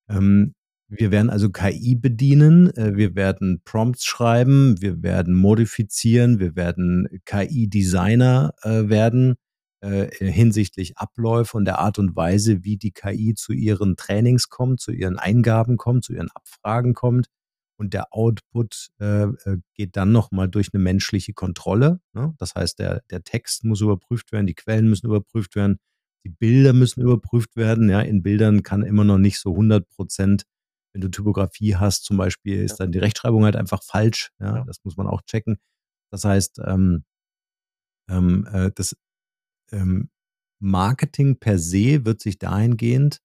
[0.09, 0.55] Ähm,
[0.89, 7.07] wir werden also KI bedienen, äh, wir werden Prompts schreiben, wir werden modifizieren, wir werden
[7.25, 9.37] KI-Designer äh, werden
[9.81, 14.81] äh, hinsichtlich Abläufe und der Art und Weise, wie die KI zu ihren Trainings kommt,
[14.81, 17.29] zu ihren Eingaben kommt, zu ihren Abfragen kommt.
[17.79, 22.01] Und der Output äh, äh geht dann nochmal durch eine menschliche Kontrolle.
[22.13, 22.35] Ne?
[22.39, 25.79] Das heißt, der, der Text muss überprüft werden, die Quellen müssen überprüft werden,
[26.25, 27.89] die Bilder müssen überprüft werden.
[27.89, 30.45] Ja, in Bildern kann immer noch nicht so 100 Prozent
[30.93, 34.31] wenn du Typografie hast zum Beispiel, ist dann die Rechtschreibung halt einfach falsch.
[34.41, 35.59] Ja, das muss man auch checken.
[36.11, 37.05] Das heißt, ähm,
[38.11, 38.97] ähm, äh, das
[39.73, 40.11] ähm,
[40.61, 43.21] Marketing per se wird sich dahingehend,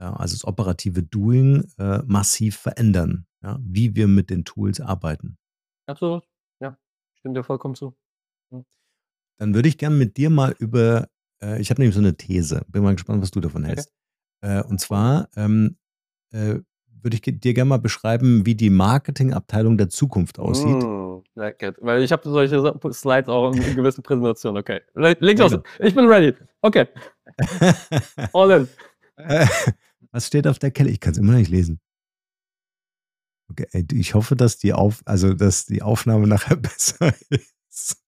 [0.00, 5.36] ja, also das operative Doing, äh, massiv verändern, ja, wie wir mit den Tools arbeiten.
[5.86, 6.28] Absolut,
[6.60, 6.78] ja,
[7.18, 7.96] stimmt dir vollkommen zu.
[8.52, 8.62] Ja.
[9.38, 11.08] Dann würde ich gerne mit dir mal über,
[11.42, 13.92] äh, ich habe nämlich so eine These, bin mal gespannt, was du davon hältst.
[14.42, 14.60] Okay.
[14.60, 15.76] Äh, und zwar, ähm,
[16.32, 16.60] äh,
[17.02, 20.82] würde ich dir gerne mal beschreiben, wie die Marketingabteilung der Zukunft aussieht.
[20.82, 22.60] Mm, Weil ich habe solche
[22.92, 24.60] Slides auch in gewissen Präsentationen.
[24.60, 24.80] Okay.
[24.94, 25.56] Leg los.
[25.78, 26.34] Ich bin ready.
[26.62, 26.86] Okay.
[28.32, 28.68] All in.
[30.12, 30.90] Was steht auf der Kelle?
[30.90, 31.80] Ich kann es immer noch nicht lesen.
[33.50, 38.04] Okay, ich hoffe, dass die, auf, also, dass die Aufnahme nachher besser ist.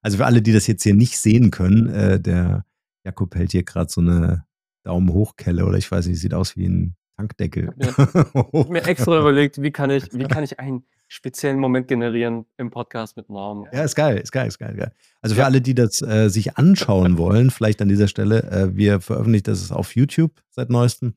[0.00, 2.64] Also für alle, die das jetzt hier nicht sehen können, äh, der
[3.04, 4.46] Jakob hält hier gerade so eine
[4.84, 7.72] Daumen hoch Kelle oder ich weiß nicht, sieht aus wie ein Tankdeckel.
[7.78, 12.46] Ich habe mir, extra überlegt, wie kann, ich, wie kann ich einen speziellen Moment generieren
[12.56, 13.66] im Podcast mit Norm.
[13.72, 14.74] Ja, ist geil, ist geil, ist geil.
[14.74, 14.92] geil.
[15.20, 15.46] Also für ja.
[15.46, 19.70] alle, die das äh, sich anschauen wollen, vielleicht an dieser Stelle, äh, wir veröffentlichen das
[19.70, 21.14] auf YouTube seit neuestem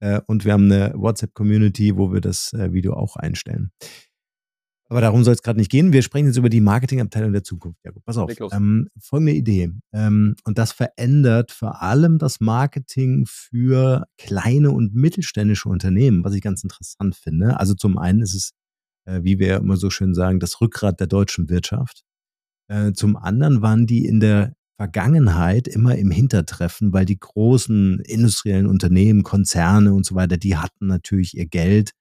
[0.00, 3.70] äh, und wir haben eine WhatsApp-Community, wo wir das äh, Video auch einstellen.
[4.88, 5.92] Aber darum soll es gerade nicht gehen.
[5.92, 7.80] Wir sprechen jetzt über die Marketingabteilung der Zukunft.
[7.84, 8.30] Ja, gut, pass auf.
[8.52, 9.72] Ähm, folgende Idee.
[9.92, 16.42] Ähm, und das verändert vor allem das Marketing für kleine und mittelständische Unternehmen, was ich
[16.42, 17.58] ganz interessant finde.
[17.58, 18.52] Also zum einen ist es,
[19.06, 22.02] äh, wie wir immer so schön sagen, das Rückgrat der deutschen Wirtschaft.
[22.68, 28.66] Äh, zum anderen waren die in der Vergangenheit immer im Hintertreffen, weil die großen industriellen
[28.66, 31.92] Unternehmen, Konzerne und so weiter, die hatten natürlich ihr Geld.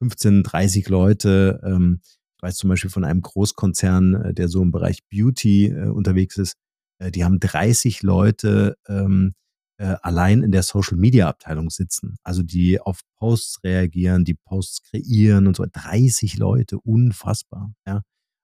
[0.00, 2.00] 15, 30 Leute, ähm,
[2.36, 6.36] ich weiß zum Beispiel von einem Großkonzern, äh, der so im Bereich Beauty äh, unterwegs
[6.36, 6.54] ist.
[6.98, 9.34] Äh, die haben 30 Leute ähm,
[9.78, 12.16] äh, allein in der Social Media Abteilung sitzen.
[12.22, 15.64] Also die auf Posts reagieren, die Posts kreieren und so.
[15.70, 17.72] 30 Leute, unfassbar.
[17.86, 18.02] Ja.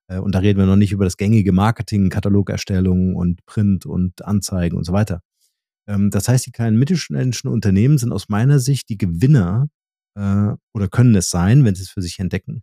[0.08, 4.76] Und da reden wir noch nicht über das gängige Marketing, Katalogerstellung und Print und Anzeigen
[4.76, 5.22] und so weiter.
[5.88, 9.68] Ähm, das heißt, die kleinen mittelständischen Unternehmen sind aus meiner Sicht die Gewinner
[10.14, 12.62] oder können es sein, wenn sie es für sich entdecken,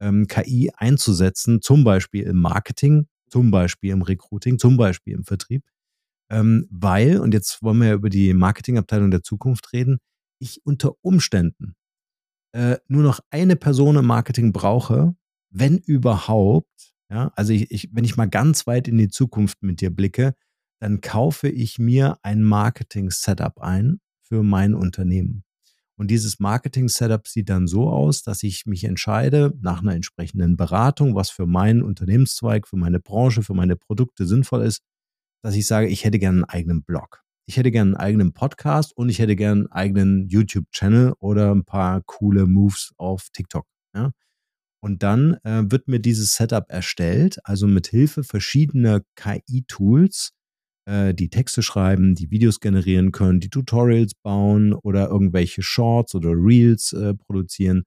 [0.00, 5.64] ähm, KI einzusetzen, zum Beispiel im Marketing, zum Beispiel im Recruiting, zum Beispiel im Vertrieb.
[6.30, 9.98] Ähm, weil, und jetzt wollen wir ja über die Marketingabteilung der Zukunft reden,
[10.38, 11.74] ich unter Umständen
[12.52, 15.14] äh, nur noch eine Person im Marketing brauche,
[15.50, 19.80] wenn überhaupt, ja, also ich, ich, wenn ich mal ganz weit in die Zukunft mit
[19.80, 20.34] dir blicke,
[20.80, 25.45] dann kaufe ich mir ein Marketing-Setup ein für mein Unternehmen.
[25.98, 31.14] Und dieses Marketing-Setup sieht dann so aus, dass ich mich entscheide nach einer entsprechenden Beratung,
[31.14, 34.82] was für meinen Unternehmenszweig, für meine Branche, für meine Produkte sinnvoll ist,
[35.42, 37.22] dass ich sage, ich hätte gerne einen eigenen Blog.
[37.48, 41.64] Ich hätte gerne einen eigenen Podcast und ich hätte gerne einen eigenen YouTube-Channel oder ein
[41.64, 43.66] paar coole Moves auf TikTok.
[43.94, 44.10] Ja?
[44.80, 50.32] Und dann äh, wird mir dieses Setup erstellt, also mit Hilfe verschiedener KI-Tools,
[50.86, 56.30] äh, die Texte schreiben, die Videos generieren können, die Tutorials bauen oder irgendwelche Shorts oder
[56.30, 57.84] Reels äh, produzieren,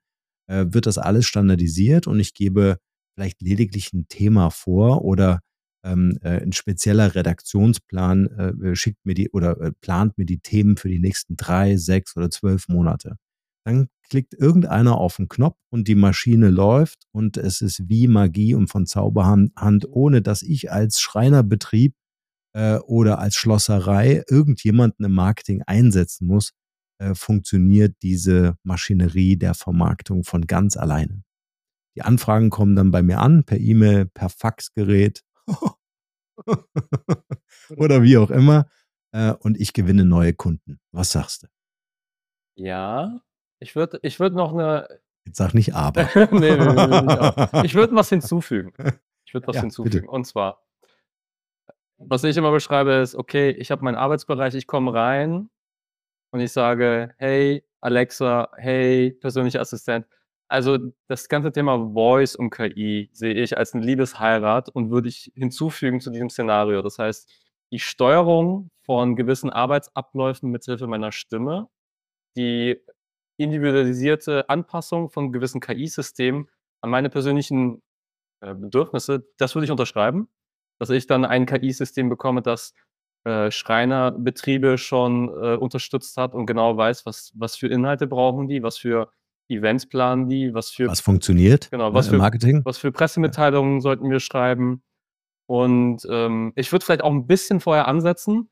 [0.47, 2.77] äh, wird das alles standardisiert und ich gebe
[3.15, 5.39] vielleicht lediglich ein Thema vor oder
[5.83, 10.89] ähm, äh, ein spezieller Redaktionsplan äh, schickt mir die oder plant mir die Themen für
[10.89, 13.15] die nächsten drei, sechs oder zwölf Monate.
[13.65, 18.55] Dann klickt irgendeiner auf den Knopf und die Maschine läuft und es ist wie Magie
[18.55, 19.53] und von Zauberhand,
[19.87, 21.93] ohne dass ich als Schreinerbetrieb
[22.53, 26.51] äh, oder als Schlosserei irgendjemanden im Marketing einsetzen muss,
[26.99, 31.23] äh, funktioniert diese Maschinerie der Vermarktung von ganz alleine.
[31.95, 35.23] Die Anfragen kommen dann bei mir an, per E-Mail, per Faxgerät
[37.75, 38.69] oder wie auch immer.
[39.11, 40.79] Äh, und ich gewinne neue Kunden.
[40.91, 41.47] Was sagst du?
[42.55, 43.21] Ja,
[43.59, 44.87] ich würde ich würd noch eine.
[45.25, 46.03] Jetzt sag nicht aber.
[46.31, 48.73] nee, nee, nee, nee, ich würde was hinzufügen.
[49.25, 50.01] Ich würde was ja, hinzufügen.
[50.01, 50.11] Bitte.
[50.11, 50.61] Und zwar,
[52.01, 55.49] Was ich immer beschreibe, ist, okay, ich habe meinen Arbeitsbereich, ich komme rein
[56.31, 60.05] und ich sage: „Hey, Alexa, hey, persönlicher Assistent.“
[60.49, 65.31] Also, das ganze Thema Voice und KI sehe ich als 'n Liebesheirat und würde ich
[65.35, 66.81] hinzufügen zu diesem Szenario.
[66.83, 67.29] Das heißt,
[67.71, 71.69] die Steuerung von gewissen Arbeitsabläufen mithilfe meiner Stimme,
[72.37, 72.81] die
[73.37, 76.49] individualisierte Anpassung von gewissen KI-Systemen
[76.81, 77.81] an meine persönlichen,
[78.41, 80.29] äh, Bedürfnisse, das würde ich unterschreiben,
[80.79, 82.73] dass ich dann ein KI-System bekomme, das,
[83.25, 88.63] äh, Schreinerbetriebe schon, äh, unterstützt hat und genau weiß, was was für Inhalte brauchen die,
[88.63, 89.11] was für
[89.49, 92.61] Events planen die, was für Was funktioniert, genau, ne, was im für Marketing?
[92.65, 92.91] was für Ja.
[92.93, 94.83] Pressemitteilungen sollten wir schreiben.
[95.47, 98.49] Und, ähm, ich würde vielleicht auch 'n bisschen vorher ansetzen.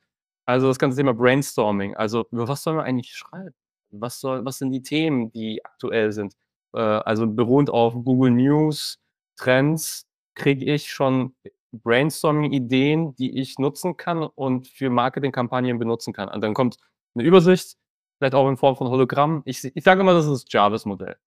[0.48, 1.96] Also, das ganze Thema Brainstorming.
[1.98, 3.54] Also, über was sollen wir eigentlich schreiben?
[3.92, 6.34] Was soll was sind die Themen, die aktuell sind?
[6.76, 9.00] Äh, also, beruhend auf Google News,
[9.38, 11.36] Trends, kriege ich schon
[11.74, 16.30] Brainstorming-Ideen, die ich nutzen kann und für Marketingkampagnen benutzen kann.
[16.30, 16.78] Und dann kommt
[17.16, 17.78] 'ne Übersicht,
[18.20, 19.44] vielleicht auch in Form von Hologramm.
[19.46, 21.18] Ich ich sage immer, das ist das Jarvis-Modell.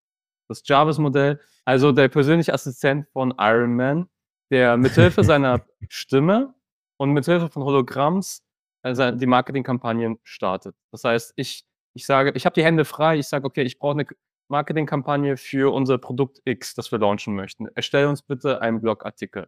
[0.49, 4.09] Das Jarvis-Modell, also der persönliche Assistent von Iron Man,
[4.51, 6.53] der mithilfe seiner Stimme
[6.97, 8.43] und mithilfe von Hologramms,
[8.83, 10.75] sei die Marketingkampagnen startet.
[10.91, 13.17] Das heißt, ich ich sage ich habe die Hände frei.
[13.19, 14.15] Ich sage: „Okay, ich brauche 'ne K
[14.49, 17.67] Marketingkampagne für unser Produkt X, das wir launchen möchten.
[17.75, 19.47] Erstelle uns bitte einen Blogartikel.“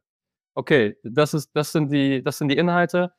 [0.58, 3.12] Okay, das ist das sind die das sind die Inhalte.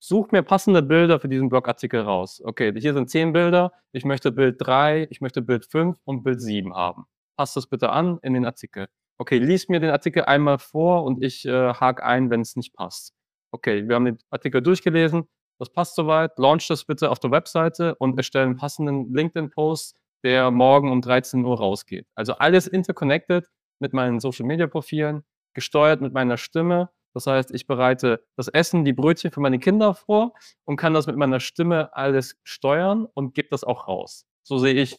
[0.00, 2.40] Such mir passende Bilder für diesen Blogartikel raus.
[2.44, 3.72] Okay, hier sind 10 Bilder.
[3.92, 7.04] Ich möchte Bild 3, ich möchte Bild 5 und Bild 7 haben.
[7.36, 8.86] Passt das bitte an in den Artikel.
[9.18, 13.12] Okay, lies mir den Artikel einmal vor und ich, äh, hake ein, wenn's nicht passt.
[13.50, 15.28] Okay, wir haben den Artikel durchgelesen.
[15.58, 16.38] Das passt so weit.
[16.38, 21.58] Launch das bitte auf der Webseite und erstelle 'n passenden LinkedIn-Post, der morgen um 13:00
[21.58, 22.06] rausgeht.
[22.14, 23.48] Also, alles interconnected
[23.80, 25.24] mit meinen Social-Media-Profilen,
[25.58, 26.90] gesteuert mit meiner Stimme.
[27.14, 31.06] Das heißt, ich bereite das Essen, die Brötchen für meine Kinder vor und kann das
[31.06, 34.24] mit meiner Stimme alles steuern und gebe das auch raus.
[34.42, 34.98] So sehe ich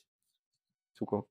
[0.94, 1.30] Zukunft.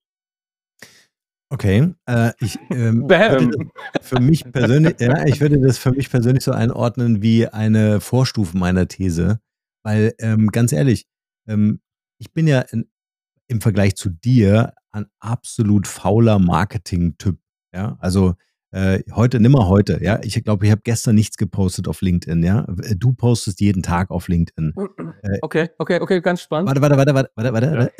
[1.50, 3.08] Okay, äh, ich, ähm,
[4.02, 8.56] für mich persönlich ja, ich würde das für mich persönlich so einordnen wie eine Vorstufe
[8.56, 9.40] meiner These,
[9.82, 11.06] weil, ähm, ganz ehrlich,
[11.46, 11.80] ähm,
[12.18, 12.88] ich bin ja in
[13.48, 17.38] im Vergleich zu dir ein absolut fauler Marketing-Typ,
[17.74, 17.96] ja?
[18.00, 18.34] Also,
[18.72, 20.20] äh, heute nimm mal heute, ja?
[20.22, 22.64] Ich glaube, ich habe gestern nichts gepostet auf LinkedIn, ja?
[22.68, 24.74] W du postest jeden Tag auf LinkedIn.
[25.22, 26.68] Äh Okay, okay, okay, ganz spannend.
[26.68, 27.92] Warte, warte, warte, warte, warte, warte.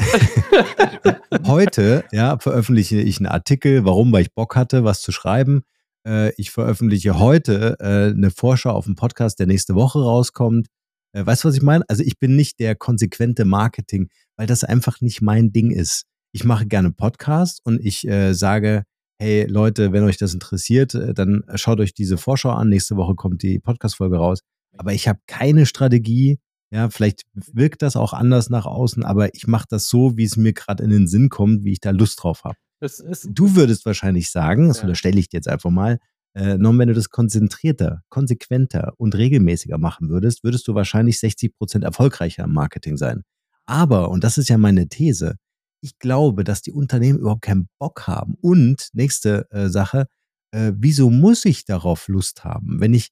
[1.04, 1.16] Ja.
[1.46, 3.84] Heute, ja, veröffentliche ich 'n Artikel.
[3.84, 4.12] Warum?
[4.12, 5.62] Weil ich Bock hatte, was zu schreiben.
[6.06, 10.68] Äh, ich veröffentliche heute, äh, 'ne Vorschau auf 'n Podcast, der nächste Woche rauskommt.
[11.12, 11.84] Äh, weißt du, was ich meine?
[11.88, 16.04] Also, ich bin nicht der konsequente Marketing, weil das einfach nicht mein Ding ist.
[16.32, 18.84] Ich mache gerne Podcasts und ich, äh, sage:
[19.20, 22.68] „Hey Leute, wenn euch das interessiert, äh, dann schaut euch diese Vorschau an.
[22.68, 24.38] Nächste Woche kommt die Podcast-Folge raus.“
[24.76, 26.38] Aber ich habe keine Strategie,
[26.70, 26.88] ja?
[26.88, 30.80] Vielleicht wirkt das auch anders nach außen, aber ich mache das so, wie's mir grad
[30.80, 32.54] in den Sinn kommt, wie ich da Lust drauf habe.
[32.80, 34.82] Es Du würdest wahrscheinlich sagen, das Ja.
[34.84, 35.98] unterstelle ich dir jetzt einfach mal,
[36.34, 41.54] äh, Norm, wenn du das konzentrierter, konsequenter und regelmäßiger machen würdest, würdest du wahrscheinlich 60
[41.58, 43.24] % erfolgreicher im Marketing sein.
[43.66, 45.34] Aber, und das ist ja meine These,
[45.82, 48.34] ich glaube, dass die Unternehmen überhaupt keinen Bock haben.
[48.40, 50.06] Und nächste, äh, Sache,
[50.52, 52.80] äh, wieso muss ich darauf Lust haben?
[52.80, 53.10] Wenn ich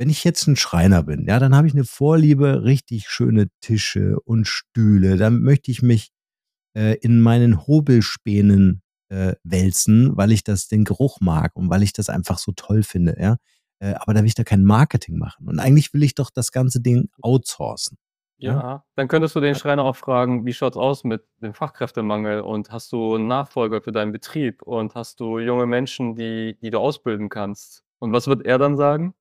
[0.00, 4.18] wenn ich jetzt 'n Schreiner bin, ja, dann habe ich 'ne Vorliebe, richtig schöne Tische
[4.24, 5.16] und Stühle.
[5.18, 6.10] Dann möchte ich mich,
[6.76, 11.92] äh, in meinen Hobelspänen, äh, wälzen, weil ich das den Geruch mag und weil ich
[11.94, 13.38] das einfach so toll finde, ja?
[13.80, 15.48] Äh, aber da will ich da kein Marketing machen.
[15.48, 17.98] Und eigentlich will ich doch das ganze Ding outsourcen,
[18.40, 18.52] ja?
[18.54, 22.70] Ja, dann könntest du den Schreiner auch fragen: „Wie schaut's aus mit dem Fachkräftemangel und
[22.72, 26.78] hast du 'n Nachfolger für deinen Betrieb und hast du junge Menschen, die die du
[26.78, 29.14] ausbilden kannst?“ Und was wird er dann sagen?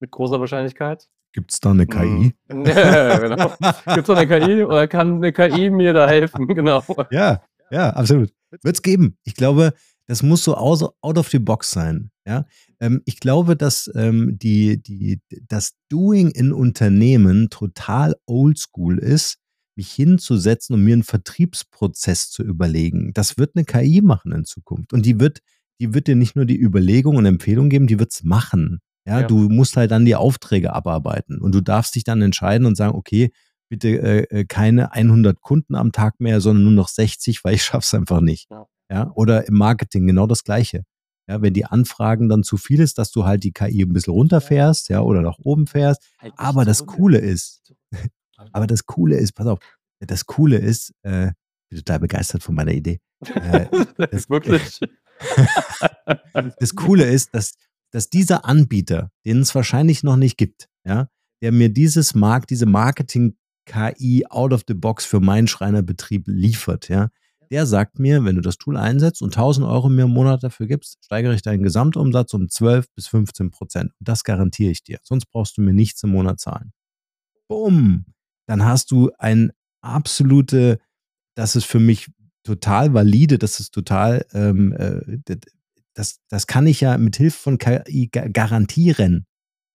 [0.00, 1.08] Mit großer Wahrscheinlichkeit?
[1.32, 2.32] Gibt's da 'ne Mhm.
[2.48, 2.68] KI?
[2.68, 3.56] Ja, genau.
[3.94, 6.46] Gibt's da 'ne KI oder kann 'ne KI mir da helfen?
[6.56, 6.82] Genau.
[7.10, 8.32] Ja, ja, absolut.
[8.62, 9.16] Wird's geben.
[9.24, 9.74] Ich glaube,
[10.10, 12.46] das muss so out of the box sein, ja?
[12.80, 19.38] Ähm, ich glaube, dass, ähm, die die das Doing in Unternehmen total oldschool ist,
[19.76, 23.12] mich hinzusetzen und mir 'n Vertriebsprozess zu überlegen.
[23.14, 24.92] Das wird 'ne KI machen in Zukunft.
[24.94, 25.40] Und die wird
[25.80, 29.20] die wird dir nicht nur die Überlegung und Empfehlung geben, die wird's machen, ja?
[29.22, 29.28] Ja.
[29.28, 32.94] Du musst halt dann die Aufträge abarbeiten und du darfst dich dann entscheiden und sagen:
[32.96, 33.32] „Okay,
[33.70, 37.64] bitte, äh, äh, keine 100 Kunden am Tag mehr, sondern nur noch 60, weil ich
[37.64, 38.66] schaffe es einfach nicht.“ Ja.
[38.90, 39.10] Ja?
[39.14, 40.84] Oder im Marketing genau das Gleiche.
[41.28, 44.12] Ja, wenn die Anfragen dann zu viel ist, dass du halt die KI 'n bisschen
[44.14, 46.02] runterfährst, ja, oder nach oben fährst.
[46.18, 46.86] Halt Aber das.
[46.86, 47.72] Coole ist
[48.52, 49.60] aber das Coole ist pass auf,
[50.00, 51.32] das Coole ist, äh
[51.70, 52.98] bin total begeistert von meiner Idee.
[53.34, 53.66] Äh,
[54.10, 54.80] das Wirklich?
[56.58, 57.54] das Coole ist, dass
[57.92, 61.08] dass dieser Anbieter, den es wahrscheinlich noch nicht gibt, ja,
[61.42, 67.10] der mir dieses Markt, diese Marketing-KI out of the box für meinen Schreinerbetrieb liefert, ja,
[67.50, 70.66] der sagt mir, wenn du das Tool einsetzt und 1000 Euro mir im Monat dafür
[70.66, 73.92] gibst, steigere ich deinen Gesamtumsatz um 12 bis 15 Prozent.
[73.98, 74.98] Das garantiere ich dir.
[75.02, 76.72] Sonst brauchst du mir nichts im Monat zahlen.
[77.48, 78.06] Bumm.
[78.46, 80.78] Dann hast du ein absolute,
[81.34, 82.10] das ist für mich
[82.44, 85.18] total valide, das ist total, ähm, äh,
[85.94, 89.26] das, das kann ich ja mit Hilfe von KI garantieren.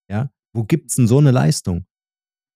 [0.10, 1.86] Ja, wo gibt es denn so eine Leistung?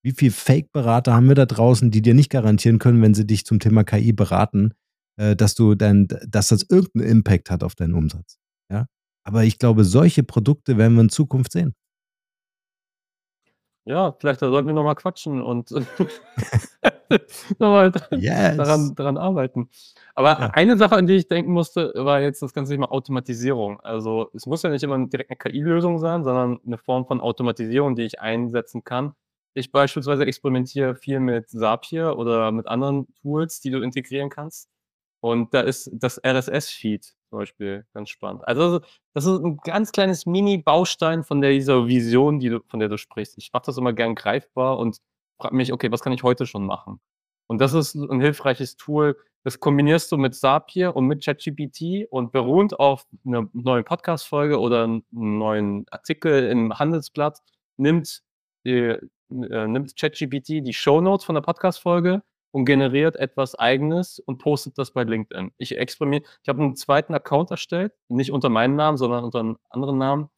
[0.02, 3.46] Wie viele Fake-Berater haben wir da draußen, die dir nicht garantieren können, wenn sie dich
[3.46, 4.74] zum Thema KI beraten,
[5.20, 8.40] äh, dass du dann, dass das irgendeinen Impact hat auf deinen Umsatz.
[8.72, 8.86] Ja.
[9.24, 11.76] Aber ich glaube, solche Produkte werden wir in Zukunft sehen.
[13.86, 15.72] Ja, vielleicht sollten wir nochmal quatschen und
[17.60, 18.56] nochmal yes.
[18.56, 19.70] daran, daran arbeiten.
[20.16, 20.50] Aber ja.
[20.52, 23.80] eine Sache, an die ich denken musste, war jetzt das ganze Thema Automatisierung.
[23.82, 27.96] Also es muss ja nicht immer direkt eine KI-Lösung sein, sondern eine Form von Automatisierung,
[27.96, 29.14] die ich einsetzen kann.
[29.54, 34.70] Ich beispielsweise experimentiere viel mit Zapier oder mit anderen Tools, die du integrieren kannst.
[35.22, 38.48] Und da ist das RSS-Feed zum Beispiel ganz spannend.
[38.48, 38.80] Also
[39.14, 42.98] das ist ein ganz kleines Mini-Baustein von der, dieser Vision, die du, von der du
[42.98, 43.38] sprichst.
[43.38, 45.00] Ich mache das immer gern greifbar und
[45.40, 47.00] frage mich, okay, was kann ich heute schon machen?
[47.48, 49.18] Und das ist ein hilfreiches Tool.
[49.44, 54.84] Das kombinierst du mit Zapier und mit ChatGPT und beruhend auf einer neuen Podcast-Folge oder
[54.84, 57.40] einem neuen Artikel im Handelsblatt
[57.78, 58.22] nimmt,
[58.66, 58.98] äh,
[59.30, 65.04] nimmt ChatGPT die Shownotes von der Podcast-Folge und generiert etwas Eigenes und postet das bei
[65.04, 65.52] LinkedIn.
[65.58, 69.58] Ich experimentiere, ich habe einen zweiten Account erstellt, nicht unter meinem Namen, sondern unter einem
[69.70, 70.30] anderen Namen,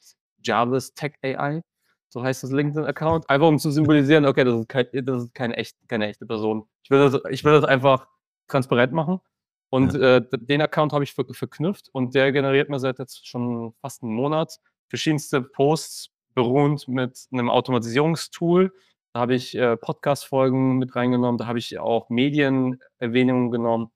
[0.43, 1.61] Jarvis Tech AI,
[2.09, 5.55] so heißt das LinkedIn-Account, einfach um zu symbolisieren, okay, das ist, kein, das ist keine,
[5.55, 6.67] echt, keine echte Person.
[6.83, 8.07] Ich will, das, ich will das einfach
[8.47, 9.21] transparent machen.
[9.69, 10.17] Und ja.
[10.17, 14.03] äh, den Account habe ich ver verknüpft und der generiert mir seit jetzt schon fast
[14.03, 18.73] einen Monat verschiedenste Posts beruhend mit einem Automatisierungstool,
[19.13, 23.91] da habe ich äh, Podcast-Folgen mit reingenommen, da habe ich auch Medienerwähnungen genommen.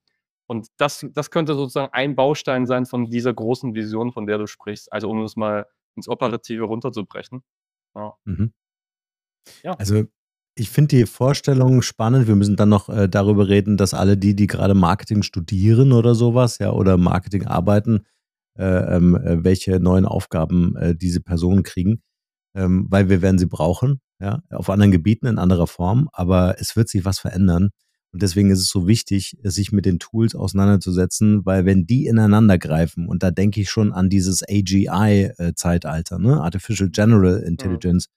[0.46, 4.46] Und das, das könnte sozusagen ein Baustein sein von dieser großen Vision, von der du
[4.46, 4.92] sprichst.
[4.92, 7.42] Also um es mal ins Operative runterzubrechen.
[7.94, 8.14] Ja.
[8.24, 8.52] Mhm.
[9.64, 9.72] ja.
[9.72, 10.04] Also
[10.54, 12.28] ich finde die Vorstellung spannend.
[12.28, 16.14] Wir müssen dann noch äh, darüber reden, dass alle die, die gerade Marketing studieren oder
[16.14, 18.06] sowas, ja, oder Marketing arbeiten,
[18.56, 22.02] äh, ähm, äh, welche neuen Aufgaben äh, diese Personen kriegen,
[22.54, 26.76] ähm, weil wir werden sie brauchen ja, auf anderen Gebieten in anderer Form, aber es
[26.76, 27.70] wird sich was verändern.
[28.12, 32.56] Und deswegen ist es so wichtig, sich mit den Tools auseinanderzusetzen, weil wenn die ineinander
[32.56, 36.40] greifen, und da denke ich schon an dieses AGI-Zeitalter, ne?
[36.40, 38.08] Artificial General Intelligence,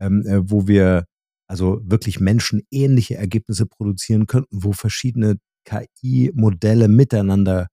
[0.00, 0.06] ja.
[0.06, 1.04] ähm, äh, wo wir
[1.46, 7.68] also wirklich menschenähnliche Ergebnisse produzieren könnten, wo verschiedene KI-Modelle miteinander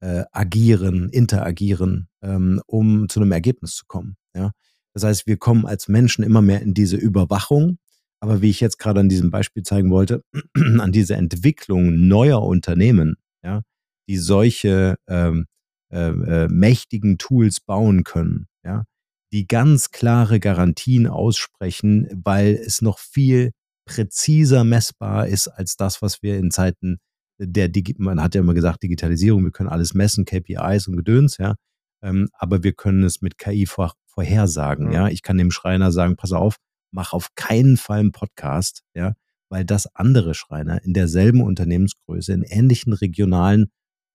[0.00, 4.16] äh, agieren, interagieren, ähm, um zu einem Ergebnis zu kommen.
[4.34, 4.52] Ja?
[4.94, 7.78] Das heißt, wir kommen als Menschen immer mehr in diese Überwachung.
[8.22, 10.22] Aber wie ich jetzt gerade an diesem Beispiel zeigen wollte,
[10.78, 13.62] an diese Entwicklung neuer Unternehmen, ja,
[14.08, 15.46] die solche ähm,
[15.90, 18.84] äh, äh, mächtigen Tools bauen können, ja,
[19.32, 23.52] die ganz klare Garantien aussprechen, weil es noch viel
[23.86, 26.98] präziser messbar ist als das, was wir in Zeiten
[27.38, 31.38] der, Digi man hat ja immer gesagt, Digitalisierung, wir können alles messen, KPIs und Gedöns,
[31.38, 31.54] ja,
[32.02, 34.86] ähm, aber wir können es mit KI vor, vorhersagen.
[34.86, 34.92] Mhm.
[34.92, 36.56] Ja, ich kann dem Schreiner sagen, pass auf,
[36.90, 39.14] mach auf keinen Fall einen Podcast, ja,
[39.48, 43.70] weil das andere Schreiner in derselben Unternehmensgröße, in ähnlichen regionalen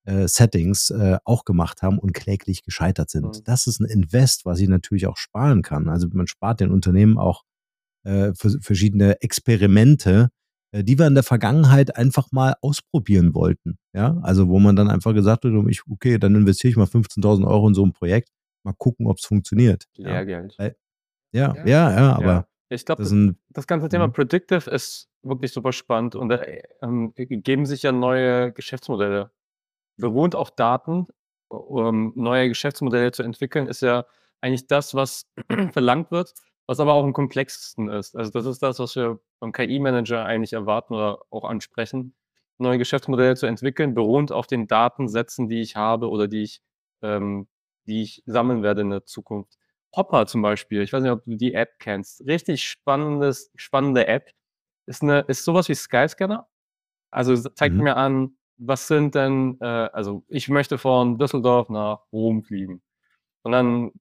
[0.06, 3.26] äh, Settings äh, auch gemacht haben und kläglich gescheitert sind.
[3.26, 3.43] Mhm.
[3.43, 5.89] Das ist ein Invest, was ich natürlich auch sparen kann.
[5.89, 7.43] Also man spart den Unternehmen auch
[8.04, 10.30] äh, für verschiedene Experimente,
[10.83, 13.77] die wir in der Vergangenheit einfach mal ausprobieren wollten.
[13.93, 15.51] Ja, also wo man dann einfach gesagt hat,
[15.89, 18.29] okay, dann investiere ich mal 15.000 Euro in so ein Projekt
[18.65, 19.85] mal gucken, ob es funktioniert.
[19.95, 20.55] Lehrgeld.
[20.57, 20.71] Ja,
[21.31, 22.25] ja, ja, ja, aber.
[22.25, 22.47] Ja.
[22.69, 23.13] Ich glaube, das,
[23.49, 24.13] das, ganze Thema mhm.
[24.13, 26.41] Predictive ist wirklich super spannend und da
[26.81, 29.31] ähm, geben sich ja neue Geschäftsmodelle.
[29.97, 31.05] Beruhend auf Daten,
[31.47, 34.05] um neue Geschäftsmodelle zu entwickeln, ist ja
[34.41, 35.29] eigentlich das, was
[35.73, 36.33] verlangt wird,
[36.67, 38.15] was aber auch am komplexesten ist.
[38.15, 42.15] Also das ist das, was wir beim KI-Manager eigentlich erwarten oder auch ansprechen,
[42.58, 46.62] neue Geschäftsmodelle zu entwickeln, beruhend auf den Datensätzen, die ich habe oder die ich
[47.02, 47.48] ähm,
[47.87, 49.58] die ich sammeln werde in der Zukunft.
[49.96, 52.25] Hopper zum Beispiel, ich weiß nicht, ob du die App kennst.
[52.25, 54.31] Richtig spannendes, spannende App.
[54.87, 56.48] Ist, eine, ist sowas wie Skyscanner.
[57.12, 57.83] Also zeigt mhm.
[57.83, 62.81] mir an, was sind denn, äh, also ich möchte von Düsseldorf nach Rom fliegen.
[63.44, 63.92] Und dann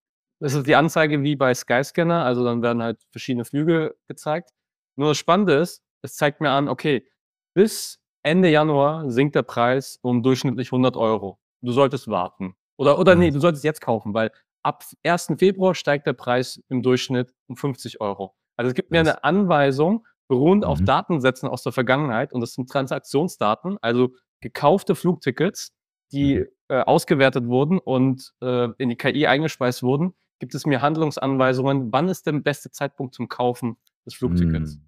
[0.45, 4.51] ist es die Anzeige wie bei Skyscanner, also dann werden halt verschiedene Flüge gezeigt.
[4.97, 7.07] Nur das Spannende ist, es zeigt mir an, okay,
[7.55, 11.39] bis Ende Januar sinkt der Preis um durchschnittlich 100 Euro.
[11.63, 12.55] Du solltest warten.
[12.77, 13.35] Oder, oder nee, mhm.
[13.35, 14.31] du solltest jetzt kaufen, weil
[14.63, 15.35] ab 1.
[15.39, 18.35] Februar steigt der Preis im Durchschnitt um 50 Euro.
[18.57, 20.87] Also es gibt mir eine Anweisung, beruhend auf Mhm.
[20.87, 25.73] Datensätzen aus der Vergangenheit und das sind Transaktionsdaten, also gekaufte Flugtickets,
[26.13, 26.47] die Mhm.
[26.69, 32.09] äh, ausgewertet wurden und äh, in die KI eingespeist wurden, gibt es mir Handlungsanweisungen, wann
[32.09, 34.77] ist der beste Zeitpunkt zum Kaufen des Flugtickets.
[34.77, 34.83] Mhm.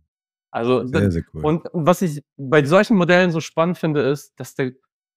[0.50, 1.44] Also Sehr, sehr cool.
[1.44, 4.72] und was ich bei solchen Modellen so spannend finde, ist, dass der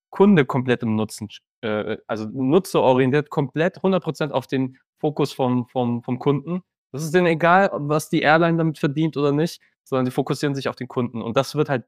[0.09, 1.29] Kunde komplett im Nutzen,
[1.61, 6.61] äh, also nutzerorientiert, komplett 100% auf den Fokus vom, vom, vom Kunden.
[6.91, 10.67] Das ist denen egal, was die Airline damit verdient oder nicht, sondern die fokussieren sich
[10.67, 11.21] auf den Kunden.
[11.21, 11.85] Und das wird halt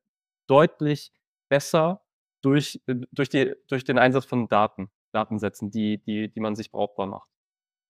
[0.48, 1.12] deutlich
[1.50, 2.02] besser
[2.42, 6.72] durch, äh, durch, die, durch den Einsatz von Daten, Datensätzen, die, die, die man sich
[6.72, 7.30] brauchbar macht.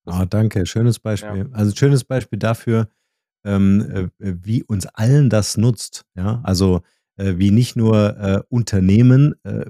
[0.07, 1.49] Ah, danke, schönes Beispiel.
[1.53, 2.87] Also schönes Beispiel dafür,
[3.45, 6.05] ähm, äh, wie uns allen das nutzt.
[6.15, 6.81] Ja, also
[7.17, 9.65] äh, wie nicht nur äh, Unternehmen äh,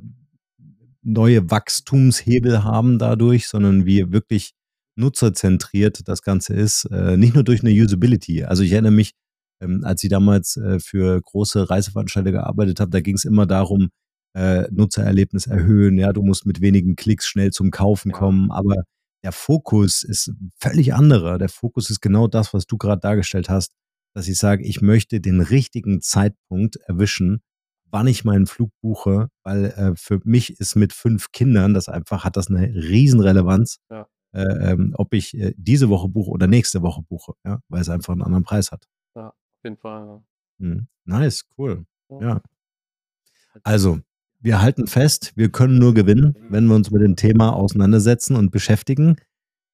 [1.03, 4.53] neue Wachstumshebel haben dadurch, sondern wie wirklich
[4.97, 6.85] nutzerzentriert das Ganze ist.
[6.85, 8.43] Äh, nicht nur durch eine Usability.
[8.45, 9.13] Also ich erinnere mich,
[9.61, 13.89] ähm, als ich damals äh, für große Reiseveranstalter gearbeitet habe, da ging es immer darum,
[14.35, 15.97] äh, Nutzererlebnis erhöhen.
[15.97, 18.17] Ja, du musst mit wenigen Klicks schnell zum Kaufen Ja.
[18.17, 18.83] kommen, aber
[19.23, 21.37] der Fokus ist völlig anderer.
[21.37, 23.73] Der Fokus ist genau das, was du gerade dargestellt hast,
[24.13, 27.41] dass ich sage, ich möchte den richtigen Zeitpunkt erwischen,
[27.85, 32.23] wann ich meinen Flug buche, weil äh, für mich ist mit fünf Kindern das einfach,
[32.23, 34.07] hat das eine Riesenrelevanz, Ja.
[34.33, 37.89] äh, ähm, ob ich äh, diese Woche buche oder nächste Woche buche, ja, weil es
[37.89, 38.85] einfach einen anderen Preis hat.
[39.13, 40.07] Auf jeden Fall.
[40.07, 40.23] ja.
[40.57, 40.87] Mhm.
[41.05, 41.85] Nice, cool.
[42.09, 42.19] Ja.
[42.21, 42.41] Ja.
[43.63, 43.99] Also,
[44.41, 48.51] wir halten fest, wir können nur gewinnen, wenn wir uns mit dem Thema auseinandersetzen und
[48.51, 49.15] beschäftigen.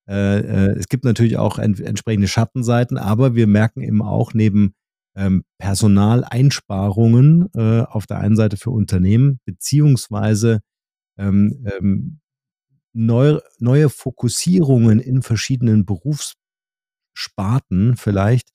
[0.08, 4.74] Äh, äh, es gibt natürlich auch ent entsprechende Schattenseiten, aber wir merken eben auch neben
[5.16, 10.62] ähm, Personaleinsparungen äh, auf der einen Seite für Unternehmen, beziehungsweise
[11.18, 12.20] ähm, ähm,
[12.94, 18.50] neu, neue Fokussierungen in verschiedenen Berufssparten vielleicht,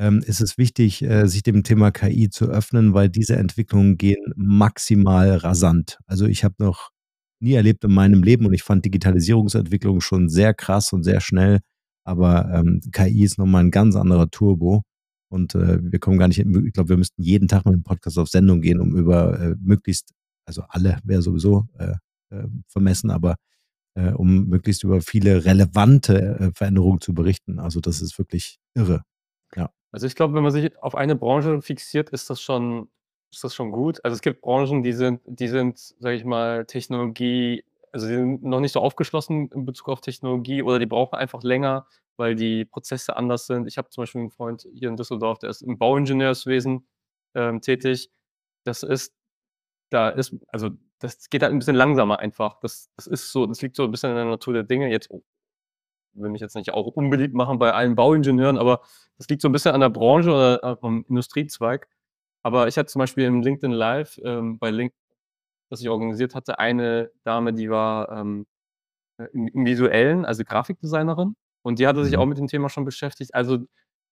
[0.00, 4.32] ähm, ist es wichtig, äh, sich dem Thema KI zu öffnen, weil diese Entwicklungen gehen
[4.34, 5.98] maximal rasant.
[6.06, 6.90] Also ich habe noch
[7.40, 11.60] nie erlebt in meinem Leben und ich fand Digitalisierungsentwicklung schon sehr krass und sehr schnell,
[12.04, 14.82] aber ähm, KI ist nochmal ein ganz anderer Turbo.
[15.30, 18.18] Und äh, wir kommen gar nicht, ich glaube, wir müssten jeden Tag mit dem Podcast
[18.18, 20.12] auf Sendung gehen, um über äh, möglichst,
[20.46, 21.94] also alle wäre sowieso äh,
[22.30, 23.36] äh, vermessen, aber
[23.94, 27.58] äh, um möglichst über viele relevante äh, Veränderungen zu berichten.
[27.60, 29.02] Also das ist wirklich irre.
[29.92, 32.88] Also ich glaube, wenn man sich auf eine Branche fixiert, ist das schon,
[33.32, 34.04] ist das schon gut.
[34.04, 38.44] Also es gibt Branchen, die sind, die sind, sage ich mal, Technologie, also die sind
[38.44, 41.86] noch nicht so aufgeschlossen in Bezug auf Technologie oder die brauchen einfach länger,
[42.16, 43.66] weil die Prozesse anders sind.
[43.66, 46.86] Ich habe zum Beispiel einen Freund hier in Düsseldorf, der ist im Bauingenieurswesen
[47.34, 48.10] ähm, tätig.
[48.64, 49.14] Das ist,
[49.90, 50.70] da ist, also
[51.00, 52.60] das geht halt ein bisschen langsamer einfach.
[52.60, 54.90] Das, das ist so, das liegt so ein bisschen in der Natur der Dinge.
[54.90, 55.10] Jetzt
[56.14, 58.80] will mich jetzt nicht auch unbeliebt machen bei allen Bauingenieuren, aber
[59.18, 61.88] das liegt so ein bisschen an der Branche oder am Industriezweig.
[62.42, 64.98] Aber ich hatte zum Beispiel im LinkedIn Live ähm, bei LinkedIn,
[65.70, 68.46] das ich organisiert hatte, eine Dame, die war ähm,
[69.32, 72.18] im, im Visuellen, also Grafikdesignerin, und die hatte sich Mhm.
[72.20, 73.34] auch mit dem Thema schon beschäftigt.
[73.34, 73.58] Also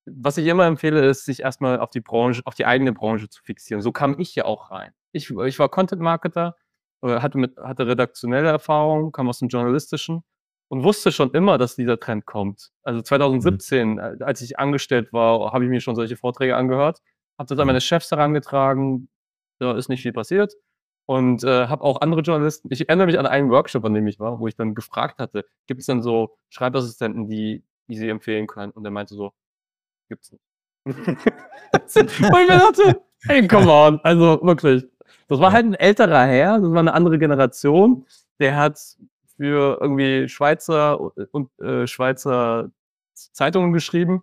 [0.07, 3.43] was ich immer empfehle, ist, sich erstmal auf die Branche, auf die eigene Branche zu
[3.43, 3.83] fixieren.
[3.83, 4.93] So kam ich ja auch rein.
[5.13, 6.57] Ich, ich war Content Marketer,
[7.03, 10.23] äh, hatte, mit, hatte redaktionelle Erfahrung, kam aus dem Journalistischen
[10.69, 12.71] und wusste schon immer, dass dieser Trend kommt.
[12.83, 17.01] Also 2017, äh, als ich angestellt war, habe ich mir schon solche Vorträge angehört,
[17.39, 17.69] habe das an Mhm.
[17.69, 19.09] meine Chefs herangetragen,
[19.59, 20.55] da ist nicht viel passiert
[21.07, 24.21] und äh, habe auch andere Journalisten, ich erinnere mich an einen Workshop, an dem ich
[24.21, 28.47] war, wo ich dann gefragt hatte, gibt es denn so Schreibassistenten, die, die Sie empfehlen
[28.47, 28.73] können?
[28.73, 29.33] Und er meinte so,
[30.09, 30.43] gibt's nicht.
[30.87, 34.85] und ich mir dachte, hey, come on, also wirklich.
[35.29, 38.07] Das war halt ein älterer Herr, das war eine andere Generation,
[38.39, 38.79] der hat
[39.39, 41.01] für irgendwie Schweizer
[41.33, 42.71] und äh, Schweizer
[43.15, 44.23] Zeitungen geschrieben.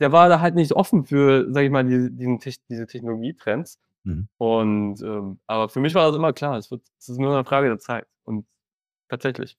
[0.00, 3.78] Der war da halt nicht offen für, sag ich mal, diese, diesen, diese Technologietrends.
[4.04, 4.28] Mhm.
[4.38, 7.44] Und ähm, aber für mich war das immer klar, es, wird, es ist nur eine
[7.44, 8.06] Frage der Zeit.
[8.24, 8.46] Und
[9.08, 9.56] tatsächlich,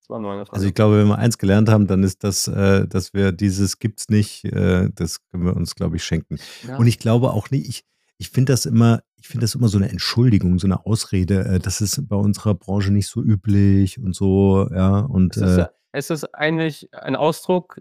[0.00, 0.56] es war nur eine Frage.
[0.56, 3.78] Also ich glaube, wenn wir eins gelernt haben, dann ist das, äh, dass wir dieses
[3.78, 6.38] gibt's nicht, äh, das können wir uns, glaube ich, schenken.
[6.66, 6.76] ja.
[6.76, 7.84] Und ich glaube auch nicht, ich,
[8.18, 11.44] ich finde das immer, ich finde das immer so eine Entschuldigung, so eine Ausrede.
[11.44, 15.00] Äh, das ist bei unserer Branche nicht so üblich und so, ja.
[15.00, 17.80] Und es, ist, äh, es ist eigentlich ein Ausdruck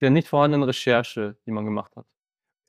[0.00, 2.06] der nicht vorhandenen Recherche, die man gemacht hat.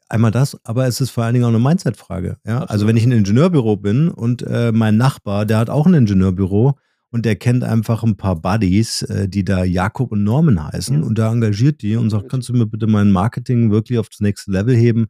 [0.10, 2.38] einmal das, aber es ist vor allen Dingen auch eine Mindset-Frage.
[2.46, 2.64] Ja?
[2.66, 5.94] Also wenn ich in einem Ingenieurbüro bin und äh, mein Nachbar, der hat auch ein
[5.94, 6.78] Ingenieurbüro
[7.10, 11.04] und der kennt einfach ein paar Buddies, äh, die da Jakob und Norman heißen Mhm.
[11.04, 14.20] und da engagiert die und sagt, kannst du mir bitte mein Marketing wirklich auf das
[14.20, 15.08] nächste Level heben?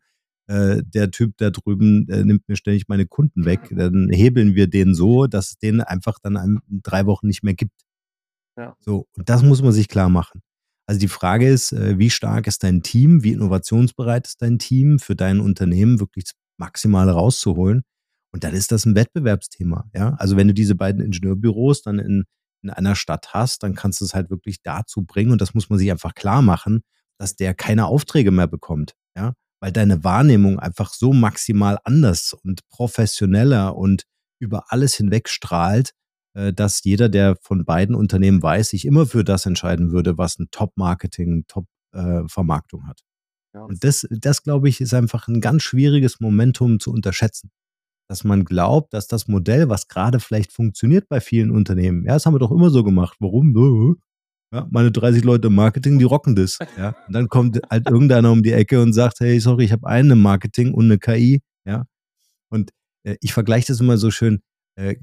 [0.47, 3.69] Äh, der Typ da drüben der nimmt mir ständig meine Kunden weg.
[3.71, 7.81] Dann hebeln wir den so, dass es den einfach dann drei Wochen nicht mehr gibt.
[8.57, 8.75] Ja.
[8.79, 10.41] So, und das muss man sich klar machen.
[10.87, 14.99] Also die Frage ist, äh, wie stark ist dein Team, wie innovationsbereit ist dein Team
[14.99, 17.83] für dein Unternehmen wirklich das Maximale rauszuholen?
[18.33, 19.89] Und dann ist das ein Wettbewerbsthema.
[19.93, 22.25] Ja, also wenn du diese beiden Ingenieurbüros dann in,
[22.61, 25.69] in einer Stadt hast, dann kannst du es halt wirklich dazu bringen und das muss
[25.69, 26.81] man sich einfach klar machen,
[27.17, 28.95] dass der keine Aufträge mehr bekommt.
[29.15, 34.03] Ja, weil deine Wahrnehmung einfach so maximal anders und professioneller und
[34.39, 35.91] über alles hinweg strahlt,
[36.33, 40.39] äh, dass jeder, der von beiden Unternehmen weiß, sich immer für das entscheiden würde, was
[40.39, 43.01] ein Top-Marketing, Top-Vermarktung hat.
[43.53, 43.63] Ja.
[43.63, 47.51] Und das, das, glaube ich, ist einfach ein ganz schwieriges Momentum zu unterschätzen.
[48.09, 52.25] Dass man glaubt, dass das Modell, was gerade vielleicht funktioniert bei vielen Unternehmen, ja, das
[52.25, 53.17] haben wir doch immer so gemacht.
[53.19, 53.53] Warum?
[54.53, 56.59] Ja, meine 30 Leute im Marketing, die rocken das.
[56.77, 56.95] Ja.
[57.07, 60.11] Und dann kommt halt irgendeiner um die Ecke und sagt, hey, sorry, ich habe einen
[60.11, 61.41] im Marketing und eine KI.
[61.65, 61.85] Ja.
[62.49, 62.71] Und
[63.03, 64.41] äh, ich vergleiche das immer so schön.
[64.75, 64.95] Äh,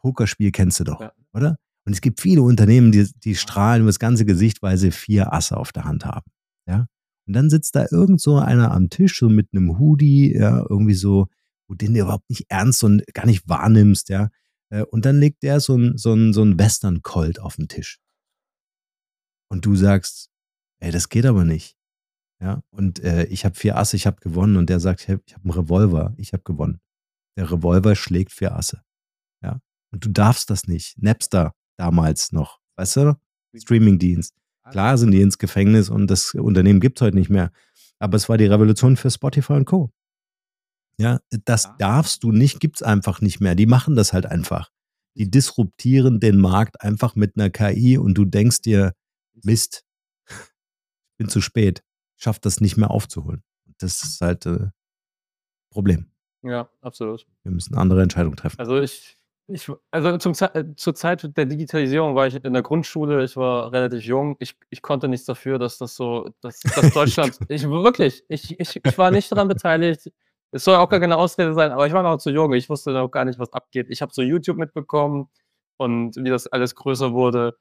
[0.00, 1.12] Pokerspiel kennst du doch, ja.
[1.32, 1.56] oder?
[1.86, 5.32] Und es gibt viele Unternehmen, die, die strahlen über das ganze Gesicht, weil sie vier
[5.32, 6.30] Asse auf der Hand haben.
[6.68, 6.86] Ja.
[7.26, 10.94] Und dann sitzt da irgend so einer am Tisch, so mit einem Hoodie, ja, irgendwie
[10.94, 11.28] so,
[11.68, 14.28] wo den du überhaupt nicht ernst und gar nicht wahrnimmst, ja.
[14.70, 17.98] Äh, und dann legt der so ein, so ein, so ein Western-Colt auf den Tisch.
[19.48, 20.30] Und du sagst,
[20.80, 21.76] ey, das geht aber nicht.
[22.40, 24.56] Ja, und äh, ich habe vier Asse, ich habe gewonnen.
[24.56, 26.80] Und der sagt, ich habe hab einen Revolver, ich habe gewonnen.
[27.36, 28.82] Der Revolver schlägt vier Asse.
[29.42, 29.60] Ja,
[29.92, 31.00] und du darfst das nicht.
[31.02, 33.20] Napster damals noch, weißt du?
[33.54, 34.34] Streamingdienst.
[34.70, 37.52] Klar sind die ins Gefängnis und das Unternehmen gibt es heute nicht mehr.
[37.98, 39.92] Aber es war die Revolution für Spotify und Co.
[40.98, 43.54] Ja, das darfst du nicht, gibt es einfach nicht mehr.
[43.54, 44.70] Die machen das halt einfach.
[45.16, 48.92] Die disruptieren den Markt einfach mit einer KI und du denkst dir,
[49.42, 49.84] Mist,
[51.18, 51.82] bin zu spät,
[52.16, 53.42] schafft das nicht mehr aufzuholen.
[53.78, 54.68] Das ist halt äh,
[55.70, 56.10] Problem.
[56.42, 57.26] Ja, absolut.
[57.42, 58.58] Wir müssen andere Entscheidungen treffen.
[58.58, 59.18] Also ich,
[59.48, 63.72] ich also zum, äh, zur Zeit der Digitalisierung war ich in der Grundschule, ich war
[63.72, 68.24] relativ jung, ich, ich konnte nichts dafür, dass das so, dass, dass Deutschland, ich wirklich,
[68.28, 70.10] ich, ich, ich war nicht daran beteiligt.
[70.52, 72.92] Es soll auch gar keine Ausrede sein, aber ich war noch zu jung, ich wusste
[72.92, 73.88] noch gar nicht, was abgeht.
[73.90, 75.28] Ich habe so YouTube mitbekommen
[75.76, 77.56] und wie das alles größer wurde.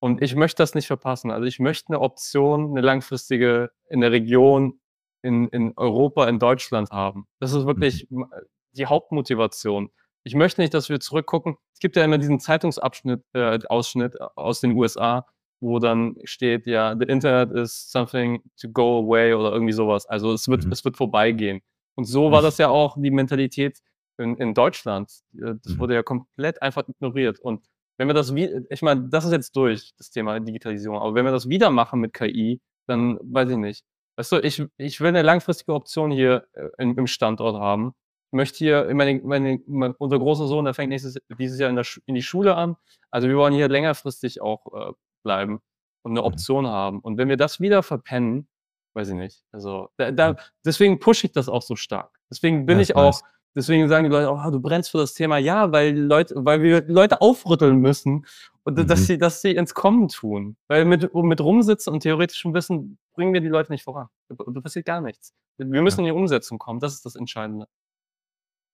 [0.00, 1.30] Und ich möchte das nicht verpassen.
[1.30, 4.80] Also ich möchte eine Option, eine langfristige in der Region,
[5.22, 7.26] in, in Europa, in Deutschland haben.
[7.40, 8.26] Das ist wirklich mhm.
[8.72, 9.90] die Hauptmotivation.
[10.24, 11.56] Ich möchte nicht, dass wir zurückgucken.
[11.72, 15.26] Es gibt ja immer diesen Zeitungsabschnitt, äh, Ausschnitt aus den USA,
[15.60, 20.06] wo dann steht, ja, the Internet is something to go away oder irgendwie sowas.
[20.06, 20.72] Also es wird, mhm.
[20.72, 21.60] es wird vorbeigehen.
[21.96, 23.80] Und so war das ja auch die Mentalität
[24.18, 25.10] in, in Deutschland.
[25.34, 25.78] Äh, das mhm.
[25.80, 27.40] wurde ja komplett einfach ignoriert.
[27.40, 27.64] Und
[27.98, 31.24] wenn wir das wie, ich meine, das ist jetzt durch, das Thema Digitalisierung, aber wenn
[31.24, 33.84] wir das wieder machen mit KI, dann weiß ich nicht.
[34.16, 37.94] Weißt du, ich, ich will eine langfristige Option hier äh, im, im Standort haben.
[38.30, 41.76] Ich möchte hier, meine, meine, mein, unser großer Sohn, der fängt nächstes, dieses Jahr in,
[41.76, 42.76] der, in die Schule an.
[43.10, 44.92] Also wir wollen hier längerfristig auch äh,
[45.22, 45.60] bleiben
[46.02, 46.26] und eine mhm.
[46.26, 47.00] Option haben.
[47.00, 48.48] Und wenn wir das wieder verpennen,
[48.94, 49.44] weiß ich nicht.
[49.52, 52.18] Also da, da deswegen pushe ich das auch so stark.
[52.30, 53.20] Deswegen bin ja, ich auch,
[53.54, 55.38] Deswegen sagen die Leute, oh, du brennst für das Thema.
[55.38, 58.26] Ja, weil Leute, weil wir Leute aufrütteln müssen
[58.64, 58.86] und mhm.
[58.86, 60.56] dass sie, dass sie ins Kommen tun.
[60.68, 64.08] Weil mit, mit rumsitzen und theoretischem Wissen bringen wir die Leute nicht voran.
[64.28, 65.32] Da passiert gar nichts.
[65.56, 66.08] Wir müssen ja.
[66.08, 66.78] in die Umsetzung kommen.
[66.78, 67.66] Das ist das Entscheidende.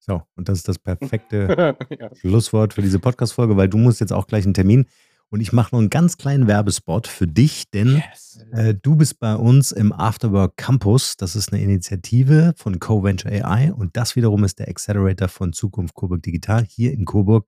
[0.01, 2.15] So, und das ist das perfekte ja.
[2.15, 4.87] Schlusswort für diese Podcast-Folge, weil du musst jetzt auch gleich einen Termin
[5.31, 8.45] und ich mache noch einen ganz kleinen Werbespot für dich, denn yes.
[8.53, 11.17] äh, du bist bei uns im Afterwork Campus.
[11.17, 15.95] Das ist eine Initiative von CoVenture AI und das wiederum ist der Accelerator von Zukunft
[15.95, 17.47] Coburg Digital hier in Coburg.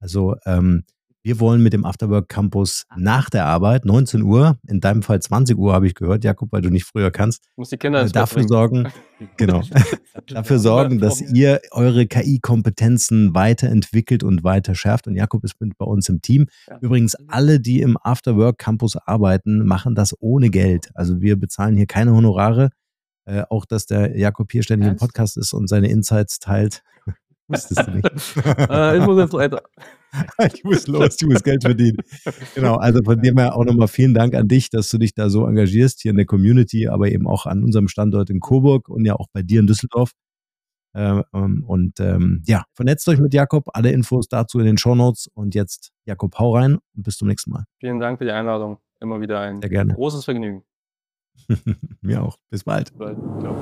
[0.00, 0.84] Also ähm,
[1.22, 5.58] wir wollen mit dem Afterwork Campus nach der Arbeit, 19 Uhr, in deinem Fall 20
[5.58, 8.46] Uhr, habe ich gehört, Jakob, weil du nicht früher kannst, muss die Kinder äh, dafür
[8.46, 8.88] sorgen,
[9.36, 9.62] genau,
[10.26, 15.06] dafür sorgen, dass ihr eure KI-Kompetenzen weiterentwickelt und weiter schärft.
[15.06, 16.46] Und Jakob ist bei uns im Team.
[16.80, 20.90] Übrigens, alle, die im Afterwork Campus arbeiten, machen das ohne Geld.
[20.94, 22.70] Also wir bezahlen hier keine Honorare.
[23.28, 26.82] Äh, auch, dass der Jakob hier ständig im Podcast ist und seine Insights teilt.
[27.48, 28.08] Wusstest du nicht.
[28.70, 29.62] äh, ich muss jetzt weiter.
[30.54, 31.98] ich muss los, ich muss Geld verdienen.
[32.54, 35.30] Genau, also von dem her auch nochmal vielen Dank an dich, dass du dich da
[35.30, 39.04] so engagierst hier in der Community, aber eben auch an unserem Standort in Coburg und
[39.04, 40.12] ja auch bei dir in Düsseldorf.
[40.94, 43.64] Ähm, ähm, und ähm, ja, vernetzt euch mit Jakob.
[43.74, 45.28] Alle Infos dazu in den Show Notes.
[45.34, 47.64] Und jetzt, Jakob, hau rein und bis zum nächsten Mal.
[47.78, 48.78] Vielen Dank für die Einladung.
[49.00, 50.64] Immer wieder ein großes Vergnügen.
[52.00, 52.36] Mir auch.
[52.50, 52.90] Bis bald.
[52.90, 53.18] Bis bald.
[53.40, 53.54] Ciao.